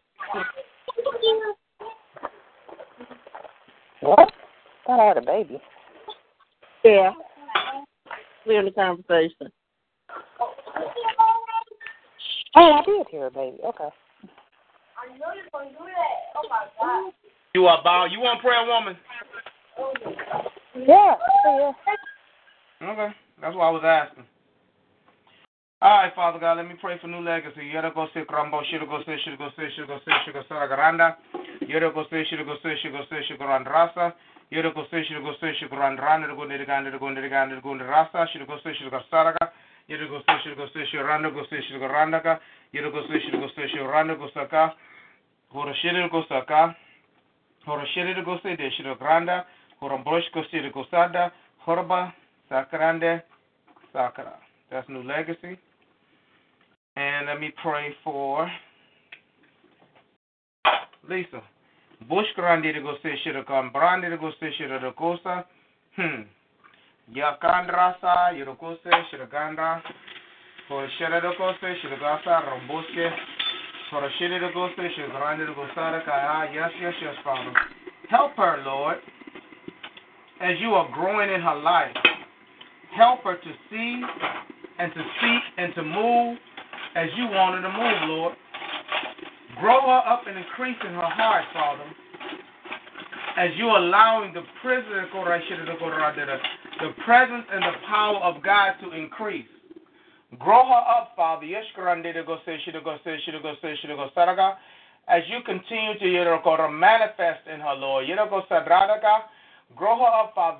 What? 4.00 4.32
Thought 4.87 5.00
I 5.00 5.04
had 5.06 5.16
a 5.16 5.22
baby. 5.22 5.60
Yeah. 6.84 7.12
Clear 8.42 8.60
in 8.60 8.66
the 8.66 8.72
conversation. 8.72 9.50
Oh, 12.56 12.72
I 12.72 12.82
did 12.84 13.06
hear 13.10 13.26
a 13.26 13.30
baby. 13.30 13.58
Okay. 13.64 13.84
I 13.84 15.18
know 15.18 15.26
they're 15.34 15.48
gonna 15.52 15.70
do 15.70 15.84
that. 15.84 16.37
Oh 16.37 16.48
my 16.48 16.66
gosh. 16.80 17.14
you 17.54 17.66
are 17.66 17.80
about. 17.80 18.10
You 18.10 18.20
want 18.20 18.40
prayer, 18.40 18.66
woman? 18.66 18.96
Yeah. 20.76 21.14
Yeah. 21.46 21.72
Okay, 22.82 23.14
that's 23.40 23.56
what 23.56 23.64
I 23.64 23.70
was 23.70 23.82
asking. 23.84 24.23
All 25.82 25.90
right, 25.90 26.14
Father 26.14 26.38
God, 26.38 26.56
let 26.56 26.66
me 26.66 26.74
pray 26.80 26.96
for 26.98 27.08
new 27.08 27.20
legacy. 27.20 27.60
Garanda. 30.70 31.16
Rasa. 37.87 38.24
De. 51.12 51.30
Horba 51.66 52.12
sakarande 52.50 53.22
sakara. 53.94 54.53
That's 54.70 54.88
new 54.88 55.03
legacy. 55.03 55.59
And 56.96 57.27
let 57.27 57.40
me 57.40 57.53
pray 57.62 57.94
for 58.03 58.50
Lisa. 61.09 61.42
Bush 62.09 62.27
grandi 62.35 62.72
to 62.72 62.81
go 62.81 62.94
say 63.03 63.14
shit 63.24 63.35
come 63.46 63.70
brandi 63.74 64.11
to 64.11 64.18
go 64.18 64.31
say 64.40 64.50
shit 64.59 64.68
the 64.68 64.92
cosa. 64.96 65.44
Hmm. 65.96 66.22
Yakandrasa, 67.12 68.33
Yurokose, 68.33 68.79
Shiraganda, 69.12 69.83
for 70.68 70.88
Shiragose, 70.98 71.74
Shiragasa, 71.83 72.48
Romboske, 72.48 73.11
for 73.90 74.05
a 74.05 74.11
Shiragose, 74.18 74.88
Shigrandi, 74.96 75.55
Gosara, 75.55 76.05
Kaya. 76.05 76.50
Yes, 76.53 76.70
yes, 76.81 76.94
yes, 77.03 77.14
Father. 77.22 77.53
Help 78.09 78.33
her, 78.37 78.62
Lord, 78.64 78.96
as 80.40 80.55
you 80.61 80.70
are 80.70 80.90
growing 80.92 81.31
in 81.31 81.40
her 81.42 81.61
life. 81.61 81.94
Help 82.96 83.22
her 83.24 83.37
to 83.37 83.53
see 83.70 84.03
and 84.78 84.92
to 84.92 85.02
speak 85.18 85.42
and 85.58 85.74
to 85.74 85.82
move 85.82 86.38
as 86.94 87.08
you 87.16 87.26
want 87.26 87.56
her 87.56 87.62
to 87.62 87.68
move, 87.70 88.08
Lord. 88.08 88.34
Grow 89.60 89.80
her 89.80 90.02
up 90.06 90.26
and 90.26 90.37
increase 90.37 90.76
in 90.87 90.94
her 90.94 91.10
heart, 91.10 91.44
Father, 91.52 91.84
as 93.37 93.50
you're 93.56 93.76
allowing 93.76 94.32
the 94.34 94.42
prison, 94.62 95.08
the 96.80 96.90
presence 97.04 97.46
and 97.52 97.62
the 97.62 97.72
power 97.87 98.18
of 98.18 98.42
God 98.42 98.74
to 98.82 98.90
increase. 98.92 99.46
Grow 100.38 100.66
her 100.66 100.84
up, 100.88 101.12
Father. 101.16 101.46
As 105.06 105.22
you 105.28 105.40
continue 105.44 105.98
to 105.98 106.68
manifest 106.72 107.46
in 107.52 107.60
her, 107.60 107.74
Lord. 107.74 108.06
Grow 109.76 109.98
her 109.98 110.04
up, 110.04 110.32
Father, 110.34 110.58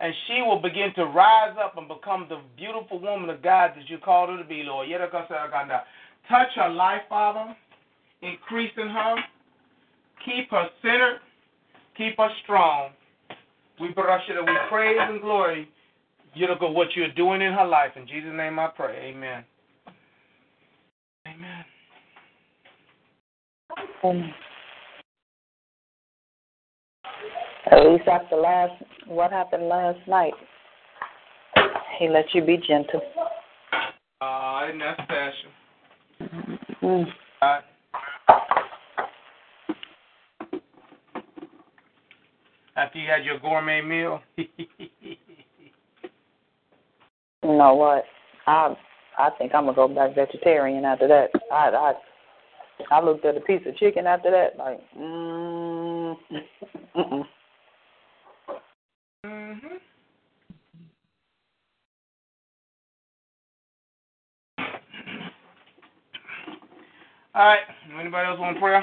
and 0.00 0.14
she 0.26 0.42
will 0.42 0.60
begin 0.60 0.92
to 0.96 1.04
rise 1.06 1.56
up 1.62 1.76
and 1.76 1.88
become 1.88 2.26
the 2.28 2.40
beautiful 2.56 3.00
woman 3.00 3.30
of 3.30 3.42
God 3.42 3.72
that 3.76 3.88
you 3.88 3.98
called 3.98 4.30
her 4.30 4.38
to 4.38 4.44
be, 4.44 4.62
Lord. 4.64 4.88
Touch 6.28 6.48
her 6.56 6.68
life, 6.68 7.02
Father. 7.08 7.56
Increase 8.22 8.72
in 8.76 8.88
her. 8.88 9.16
Keep 10.24 10.50
her 10.50 10.68
centered 10.82 11.20
Keep 11.98 12.16
her 12.16 12.28
strong. 12.44 12.90
We 13.80 13.88
bless 13.88 14.20
you 14.28 14.34
that 14.34 14.46
we 14.46 14.56
praise 14.68 14.96
and 15.00 15.20
glory 15.20 15.68
you 16.34 16.46
look 16.46 16.62
at 16.62 16.72
what 16.72 16.88
you're 16.94 17.12
doing 17.12 17.42
in 17.42 17.52
her 17.52 17.66
life. 17.66 17.92
In 17.96 18.06
Jesus' 18.06 18.30
name 18.34 18.58
I 18.58 18.68
pray. 18.68 19.12
Amen. 19.14 19.44
Amen. 21.26 21.64
Um, 24.04 24.34
at 27.70 27.86
least 27.86 28.08
after 28.08 28.36
last, 28.36 28.82
what 29.06 29.30
happened 29.30 29.68
last 29.68 29.98
night, 30.06 30.34
he 31.98 32.08
let 32.08 32.26
you 32.34 32.44
be 32.44 32.56
gentle. 32.56 33.00
Uh, 34.20 34.66
isn't 34.68 34.78
that 34.78 34.98
special? 35.04 35.50
Mm. 36.82 37.04
After 42.76 42.98
you 42.98 43.08
had 43.08 43.24
your 43.24 43.38
gourmet 43.40 43.80
meal. 43.80 44.20
You 47.42 47.56
know 47.56 47.74
what? 47.74 48.04
I 48.46 48.74
I 49.16 49.30
think 49.38 49.54
I'm 49.54 49.64
gonna 49.64 49.74
go 49.74 49.88
back 49.88 50.14
vegetarian 50.14 50.84
after 50.84 51.06
that. 51.08 51.30
I 51.52 51.70
I 51.70 51.92
I 52.90 53.00
looked 53.02 53.24
at 53.24 53.36
a 53.36 53.40
piece 53.40 53.62
of 53.66 53.76
chicken 53.76 54.06
after 54.06 54.30
that, 54.30 54.56
like, 54.58 54.80
mm, 54.96 56.16
mm-mm. 56.96 57.24
mm-hmm. 59.24 59.76
All 67.38 67.46
right. 67.46 67.62
Anybody 68.00 68.26
else 68.26 68.40
want 68.40 68.58
prayer? 68.58 68.82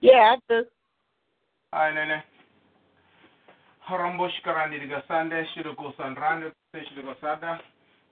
Yeah, 0.00 0.32
I 0.32 0.36
do. 0.48 0.64
All 1.74 1.80
right, 1.80 1.92
Nene. 1.92 2.22
Harambosh 3.84 4.32
karandi 4.46 4.80
diga 4.80 5.04
sande 5.06 5.44
shiru 5.52 5.76
go 5.76 5.92
sanrande 6.00 6.52
shiru 6.72 7.04
go 7.04 7.12
sada. 7.20 7.60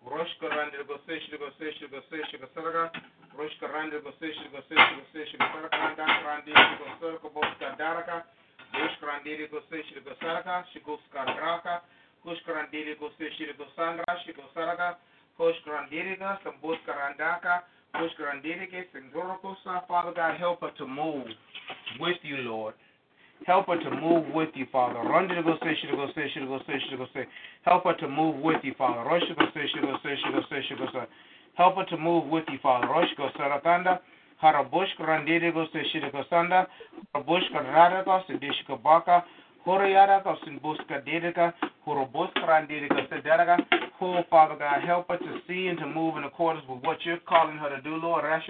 Rosh 0.04 0.28
karandi 0.42 0.76
go 0.86 1.00
se 1.08 1.16
shiru 1.24 1.40
go 1.40 1.48
se 1.56 1.72
shiru 1.80 1.88
go 1.90 2.00
se 2.12 2.20
shiru 2.28 2.44
go 2.44 2.48
sarga. 2.52 2.92
Rosh 3.38 3.56
karandi 3.56 3.96
go 4.04 4.12
se 4.20 4.28
shiru 4.36 4.52
go 4.52 4.60
se 4.68 4.76
shiru 4.76 5.00
go 5.00 5.04
se 5.16 5.24
shiru 5.32 5.48
go 5.48 5.64
sarga. 5.72 5.80
Randa 5.80 6.04
karandi 6.20 6.52
go 6.52 6.86
sarga 7.00 7.32
bos 7.32 7.52
kadaraka. 7.56 8.20
Rosh 8.76 8.96
karandi 9.00 9.48
go 9.50 9.64
se 9.72 9.80
shiru 9.88 10.04
go 10.04 10.12
sarga. 10.20 10.60
Shigo 10.76 11.00
skaraka. 11.08 11.80
Rosh 12.24 12.38
karandi 12.46 12.98
go 12.98 13.08
se 13.18 13.28
shiru 13.38 13.56
go 13.56 13.64
sandra. 13.76 14.04
Shigo 14.26 14.44
sarga. 14.54 14.96
Rosh 15.38 15.56
karandi 15.66 16.18
go 16.18 16.36
sambos 16.44 16.76
karandaka. 16.86 17.62
Rosh 17.94 18.12
karandi 18.20 18.70
go 18.70 18.80
singoroko 18.92 19.56
sa. 19.64 19.80
Father 19.88 20.12
God, 20.14 20.38
help 20.38 20.60
her 20.60 20.70
to 20.78 20.86
move 20.86 21.26
with 21.98 22.18
you, 22.22 22.36
Lord. 22.38 22.74
Help 23.46 23.68
her 23.68 23.78
to 23.78 23.90
move 23.90 24.34
with 24.34 24.50
you, 24.54 24.66
Father. 24.70 25.00
Run 25.00 25.26
to 25.28 25.42
go 25.42 25.56
say, 25.64 25.74
go 25.90 26.06
say, 26.14 26.28
go 26.44 26.58
say, 26.66 26.96
go 26.96 27.06
say. 27.14 27.26
Help 27.64 27.84
her 27.84 27.94
to 27.94 28.08
move 28.08 28.36
with 28.36 28.62
you, 28.62 28.74
Father. 28.76 29.02
Rosh 29.08 29.22
go 29.38 29.46
say, 29.54 29.66
she 29.72 29.80
go 29.80 29.96
say, 30.02 30.14
she 30.22 30.30
go 30.30 30.40
say, 30.50 30.62
she 30.68 30.74
go 30.74 30.86
say. 30.92 31.06
Help 31.54 31.76
her 31.76 31.86
to 31.86 31.96
move 31.96 32.26
with 32.28 32.44
you, 32.52 32.58
Father. 32.62 32.86
Rosh 32.88 33.08
go 33.16 33.30
sarakanda. 33.38 34.00
Harabush 34.42 34.92
randiri 35.00 35.54
go 35.54 35.64
say, 35.72 35.82
go 36.12 36.22
sanda. 36.30 36.66
Harabush 37.14 37.50
karada 37.54 38.04
go 38.04 38.20
say, 38.28 38.36
dish 38.36 38.62
go 38.68 38.76
baka. 38.76 39.24
Horayara 39.66 40.22
go 40.22 40.36
sin 40.44 40.60
buska 40.62 41.02
dedika. 41.06 41.52
Oh, 44.02 44.22
Father 44.30 44.56
God, 44.58 44.82
help 44.84 45.08
her 45.08 45.18
to 45.18 45.40
see 45.46 45.68
and 45.68 45.78
to 45.78 45.86
move 45.86 46.16
in 46.16 46.24
accordance 46.24 46.66
with 46.68 46.82
what 46.82 46.96
you're 47.04 47.18
calling 47.28 47.58
her 47.58 47.68
to 47.68 47.80
do, 47.82 47.96
Lord. 47.96 48.24
As 48.24 48.42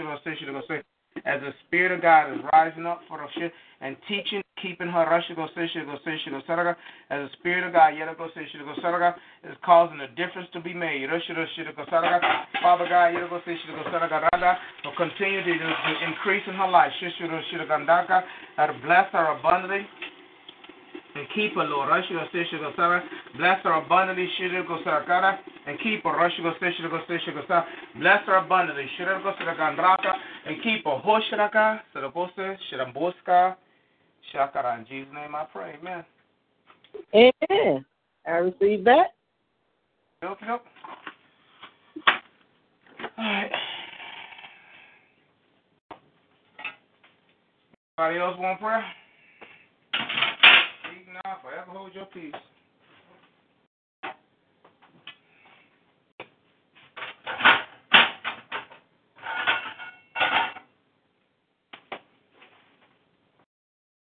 the 1.41 1.53
Spirit 1.67 1.93
of 1.93 2.01
God 2.03 2.33
is 2.33 2.39
rising 2.53 2.87
up 2.87 3.01
for 3.09 3.19
her 3.19 3.27
and 3.81 3.97
teaching, 4.09 4.43
keeping 4.63 4.89
her. 4.89 5.13
As 5.13 5.25
the 5.29 5.49
Spirit 7.39 7.67
of 7.67 7.73
God 7.73 7.95
is 7.95 9.57
causing 9.65 10.01
a 10.01 10.09
difference 10.09 10.49
to 10.53 10.61
be 10.61 10.73
made. 10.73 11.09
Father 12.61 12.87
God 12.89 13.15
will 14.85 14.95
continue 14.97 15.43
to, 15.43 15.53
increase 16.07 16.47
in 16.47 16.55
her 16.55 16.69
life. 16.69 16.93
Bless 18.83 19.13
her 19.13 19.27
abundantly 19.39 19.87
and 21.15 21.27
keep 21.35 21.55
her, 21.55 21.65
Lord. 21.65 21.89
Russia 21.89 22.13
go 22.13 22.25
say 22.33 22.47
she 22.51 22.59
go. 22.59 22.73
Bless 23.37 23.63
her 23.65 23.73
abundantly. 23.73 24.29
She 24.39 24.49
go 24.49 24.79
sarakara 24.87 25.39
and 25.67 25.79
keep 25.81 26.05
her. 26.05 26.11
Russia 26.11 26.43
go 26.43 26.53
say 26.61 26.71
she 26.77 26.83
go 26.83 27.01
say 27.09 27.19
go. 27.33 27.63
Bless 27.99 28.25
her 28.27 28.37
abundantly. 28.37 28.87
She 28.97 29.05
go 29.05 29.35
saragandraka 29.41 30.13
and 30.47 30.63
keep 30.63 30.85
her. 30.85 31.01
Hoshraka, 31.05 31.81
Sarabose, 31.95 32.57
Shiramboska. 32.71 33.57
Shakara. 34.35 34.79
In 34.79 34.87
Jesus' 34.87 35.13
name 35.15 35.35
I 35.35 35.45
pray. 35.53 35.75
Amen. 35.81 36.05
Amen. 37.15 37.85
I 38.27 38.31
receive 38.31 38.85
that. 38.85 39.15
Nope, 40.23 40.39
nope. 40.47 40.63
All 43.19 43.25
right. 43.25 43.51
Anybody 47.99 48.21
else 48.21 48.37
want 48.39 48.61
prayer? 48.61 48.85
Now, 51.25 51.37
forever 51.43 51.71
hold 51.71 51.95
your 51.95 52.07
peace. 52.07 52.33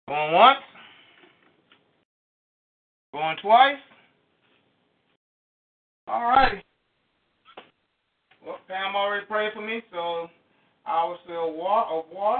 Going 0.06 0.32
once? 0.32 0.58
Going 3.12 3.36
twice? 3.42 3.76
All 6.06 6.22
righty. 6.22 6.62
Well, 8.44 8.58
Pam 8.68 8.94
already 8.94 9.26
prayed 9.26 9.52
for 9.54 9.60
me, 9.60 9.82
so 9.92 10.28
I 10.86 11.04
will 11.04 11.18
say 11.26 11.34
a 11.34 11.46
war, 11.46 11.84
a 11.88 12.14
war, 12.14 12.38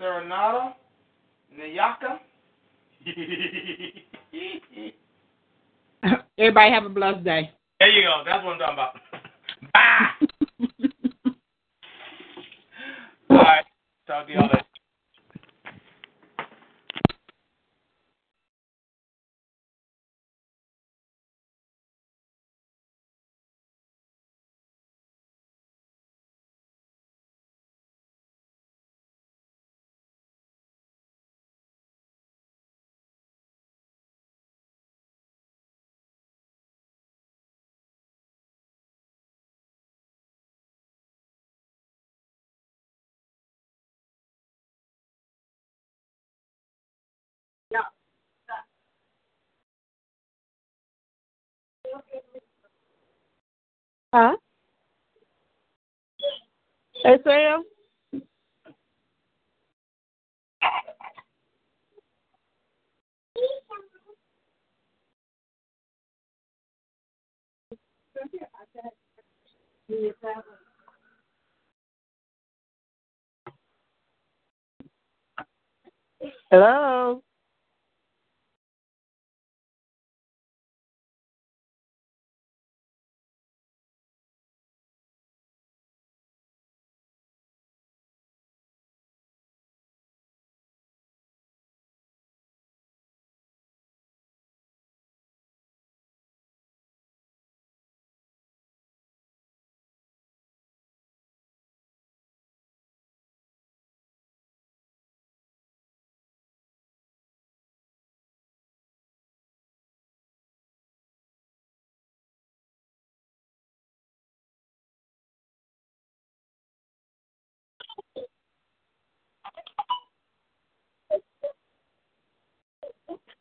Serenata, 0.00 0.74
Nayaka. 1.58 2.18
Everybody 6.38 6.70
have 6.70 6.84
a 6.84 6.88
blessed 6.88 7.24
day. 7.24 7.50
there 7.80 7.88
you 7.88 8.02
go. 8.02 8.22
That's 8.24 8.44
what 8.44 8.52
I'm 8.54 8.58
talking 8.58 8.74
about. 8.74 8.94
Bye. 9.72 10.10
All 13.30 13.36
right. 13.38 13.64
Talk 14.06 14.26
to 14.26 14.32
y'all 14.32 14.42
later. 14.42 14.67
Huh? 54.12 54.36
Hey, 57.04 57.16
Sam. 57.24 57.64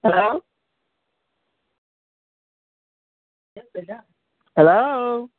Hello. 0.08 0.42
Hello? 4.56 5.30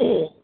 Oh. 0.00 0.28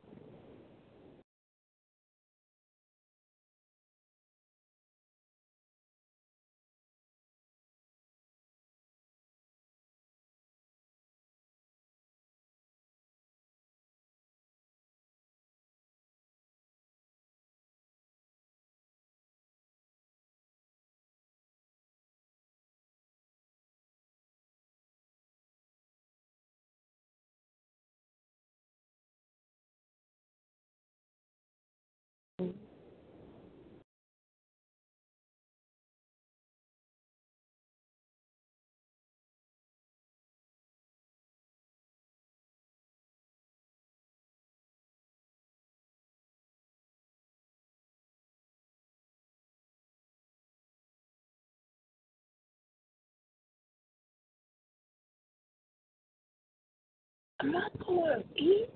I 57.53 57.69
going 57.85 58.25
east? 58.37 58.71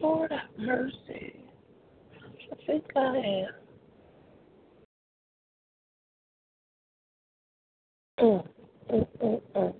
Lord 0.00 0.32
have 0.32 0.40
mercy. 0.58 1.36
I 2.52 2.56
think 2.66 2.84
I 2.96 3.00
am. 3.00 3.48
Mm, 8.20 8.48
mm, 8.92 9.08
mm, 9.22 9.42
mm. 9.56 9.74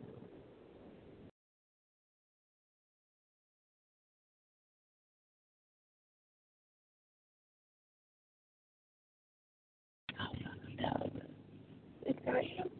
I 10.20 10.26
think 12.04 12.18
I 12.28 12.38
am 12.60 12.79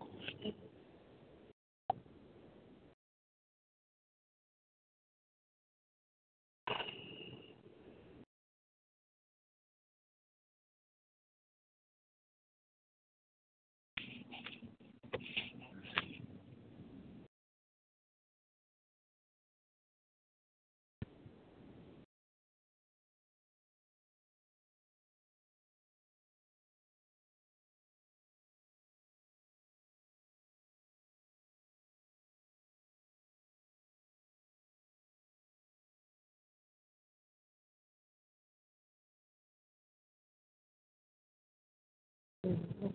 Mhm. 42.47 42.95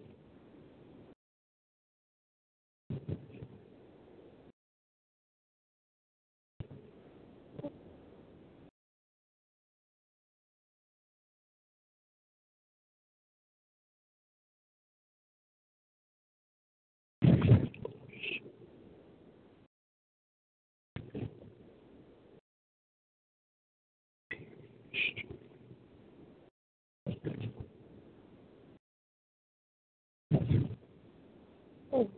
Mm. 31.93 32.10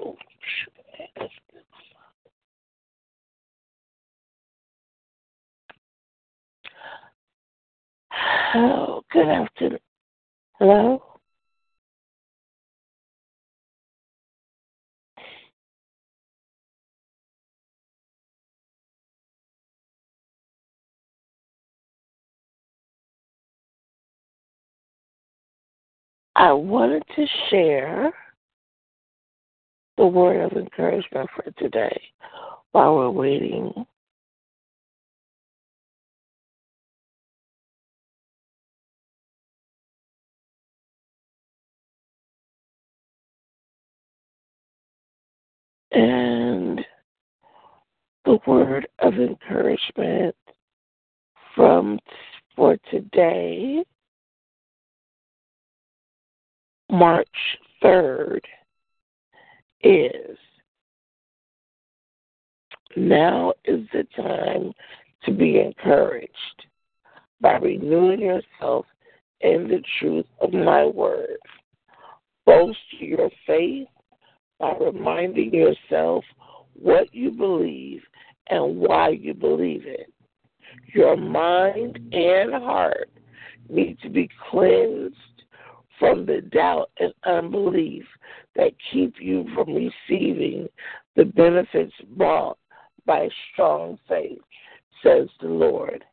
Oh, 0.00 0.16
shoot. 0.40 0.74
Oh, 8.54 9.02
good 9.12 9.28
afternoon. 9.28 9.78
Hello? 10.58 11.02
I 26.36 26.52
wanted 26.52 27.04
to 27.16 27.26
share 27.50 28.12
the 29.96 30.06
word 30.06 30.40
of 30.50 30.58
encouragement 30.58 31.30
for 31.36 31.50
today 31.58 32.00
while 32.72 32.96
we're 32.96 33.10
waiting. 33.10 33.86
The 48.24 48.38
word 48.46 48.86
of 48.98 49.14
encouragement 49.14 50.34
from 51.54 51.98
for 52.56 52.76
today, 52.90 53.84
March 56.90 57.28
3rd, 57.82 58.40
is 59.82 60.36
now 62.96 63.52
is 63.64 63.86
the 63.92 64.06
time 64.16 64.72
to 65.24 65.32
be 65.32 65.60
encouraged 65.60 66.66
by 67.40 67.56
renewing 67.56 68.20
yourself 68.20 68.84
in 69.40 69.68
the 69.68 69.82
truth 69.98 70.26
of 70.40 70.52
my 70.52 70.84
word. 70.84 71.38
Boast 72.44 72.78
your 72.98 73.30
faith 73.46 73.88
by 74.58 74.74
reminding 74.78 75.54
yourself 75.54 76.24
what 76.80 77.14
you 77.14 77.30
believe 77.30 78.02
and 78.48 78.76
why 78.76 79.10
you 79.10 79.34
believe 79.34 79.84
it. 79.86 80.12
Your 80.92 81.16
mind 81.16 81.98
and 82.12 82.52
heart 82.54 83.10
need 83.68 83.98
to 84.02 84.08
be 84.08 84.28
cleansed 84.50 85.14
from 85.98 86.26
the 86.26 86.40
doubt 86.40 86.90
and 86.98 87.12
unbelief 87.24 88.04
that 88.56 88.72
keep 88.92 89.14
you 89.20 89.46
from 89.54 89.74
receiving 89.74 90.66
the 91.14 91.24
benefits 91.24 91.92
brought 92.16 92.58
by 93.06 93.28
strong 93.52 93.98
faith, 94.08 94.40
says 95.02 95.28
the 95.40 95.48
Lord. 95.48 96.04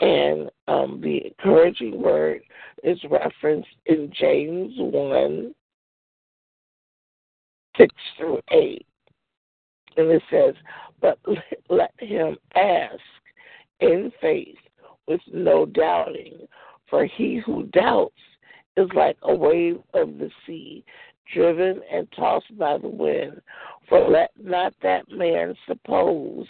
And 0.00 0.48
um, 0.68 1.00
the 1.02 1.26
encouraging 1.26 2.00
word 2.00 2.42
is 2.84 2.98
referenced 3.10 3.68
in 3.86 4.12
James 4.18 4.74
1 4.76 5.54
6 7.76 7.94
through 8.16 8.40
8. 8.50 8.86
And 9.98 10.10
it 10.10 10.22
says, 10.30 10.54
But 11.00 11.18
let 11.68 11.92
him 11.98 12.36
ask 12.54 13.00
in 13.80 14.12
faith 14.20 14.56
with 15.08 15.20
no 15.32 15.66
doubting, 15.66 16.46
for 16.88 17.04
he 17.04 17.42
who 17.44 17.64
doubts 17.64 18.14
is 18.76 18.88
like 18.94 19.16
a 19.22 19.34
wave 19.34 19.80
of 19.94 20.18
the 20.18 20.30
sea, 20.46 20.84
driven 21.34 21.80
and 21.92 22.06
tossed 22.12 22.56
by 22.56 22.78
the 22.78 22.88
wind. 22.88 23.42
For 23.88 24.08
let 24.08 24.30
not 24.40 24.72
that 24.82 25.10
man 25.10 25.54
suppose 25.66 26.46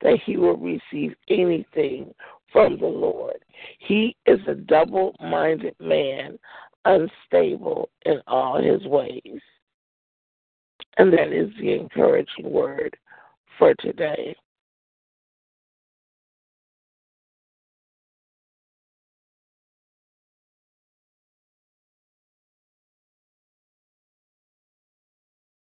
that 0.00 0.18
he 0.24 0.36
will 0.36 0.56
receive 0.56 1.14
anything 1.28 2.14
from 2.52 2.78
the 2.78 2.86
Lord. 2.86 3.38
He 3.80 4.16
is 4.26 4.38
a 4.46 4.54
double 4.54 5.16
minded 5.20 5.74
man, 5.80 6.38
unstable 6.84 7.88
in 8.04 8.20
all 8.28 8.62
his 8.62 8.86
ways. 8.86 9.40
And 10.98 11.12
that 11.12 11.32
is 11.32 11.50
the 11.60 11.72
encouraging 11.74 12.50
word 12.50 12.96
for 13.58 13.74
today. 13.80 14.34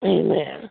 Amen. 0.04 0.70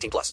18 0.00 0.10
plus. 0.10 0.28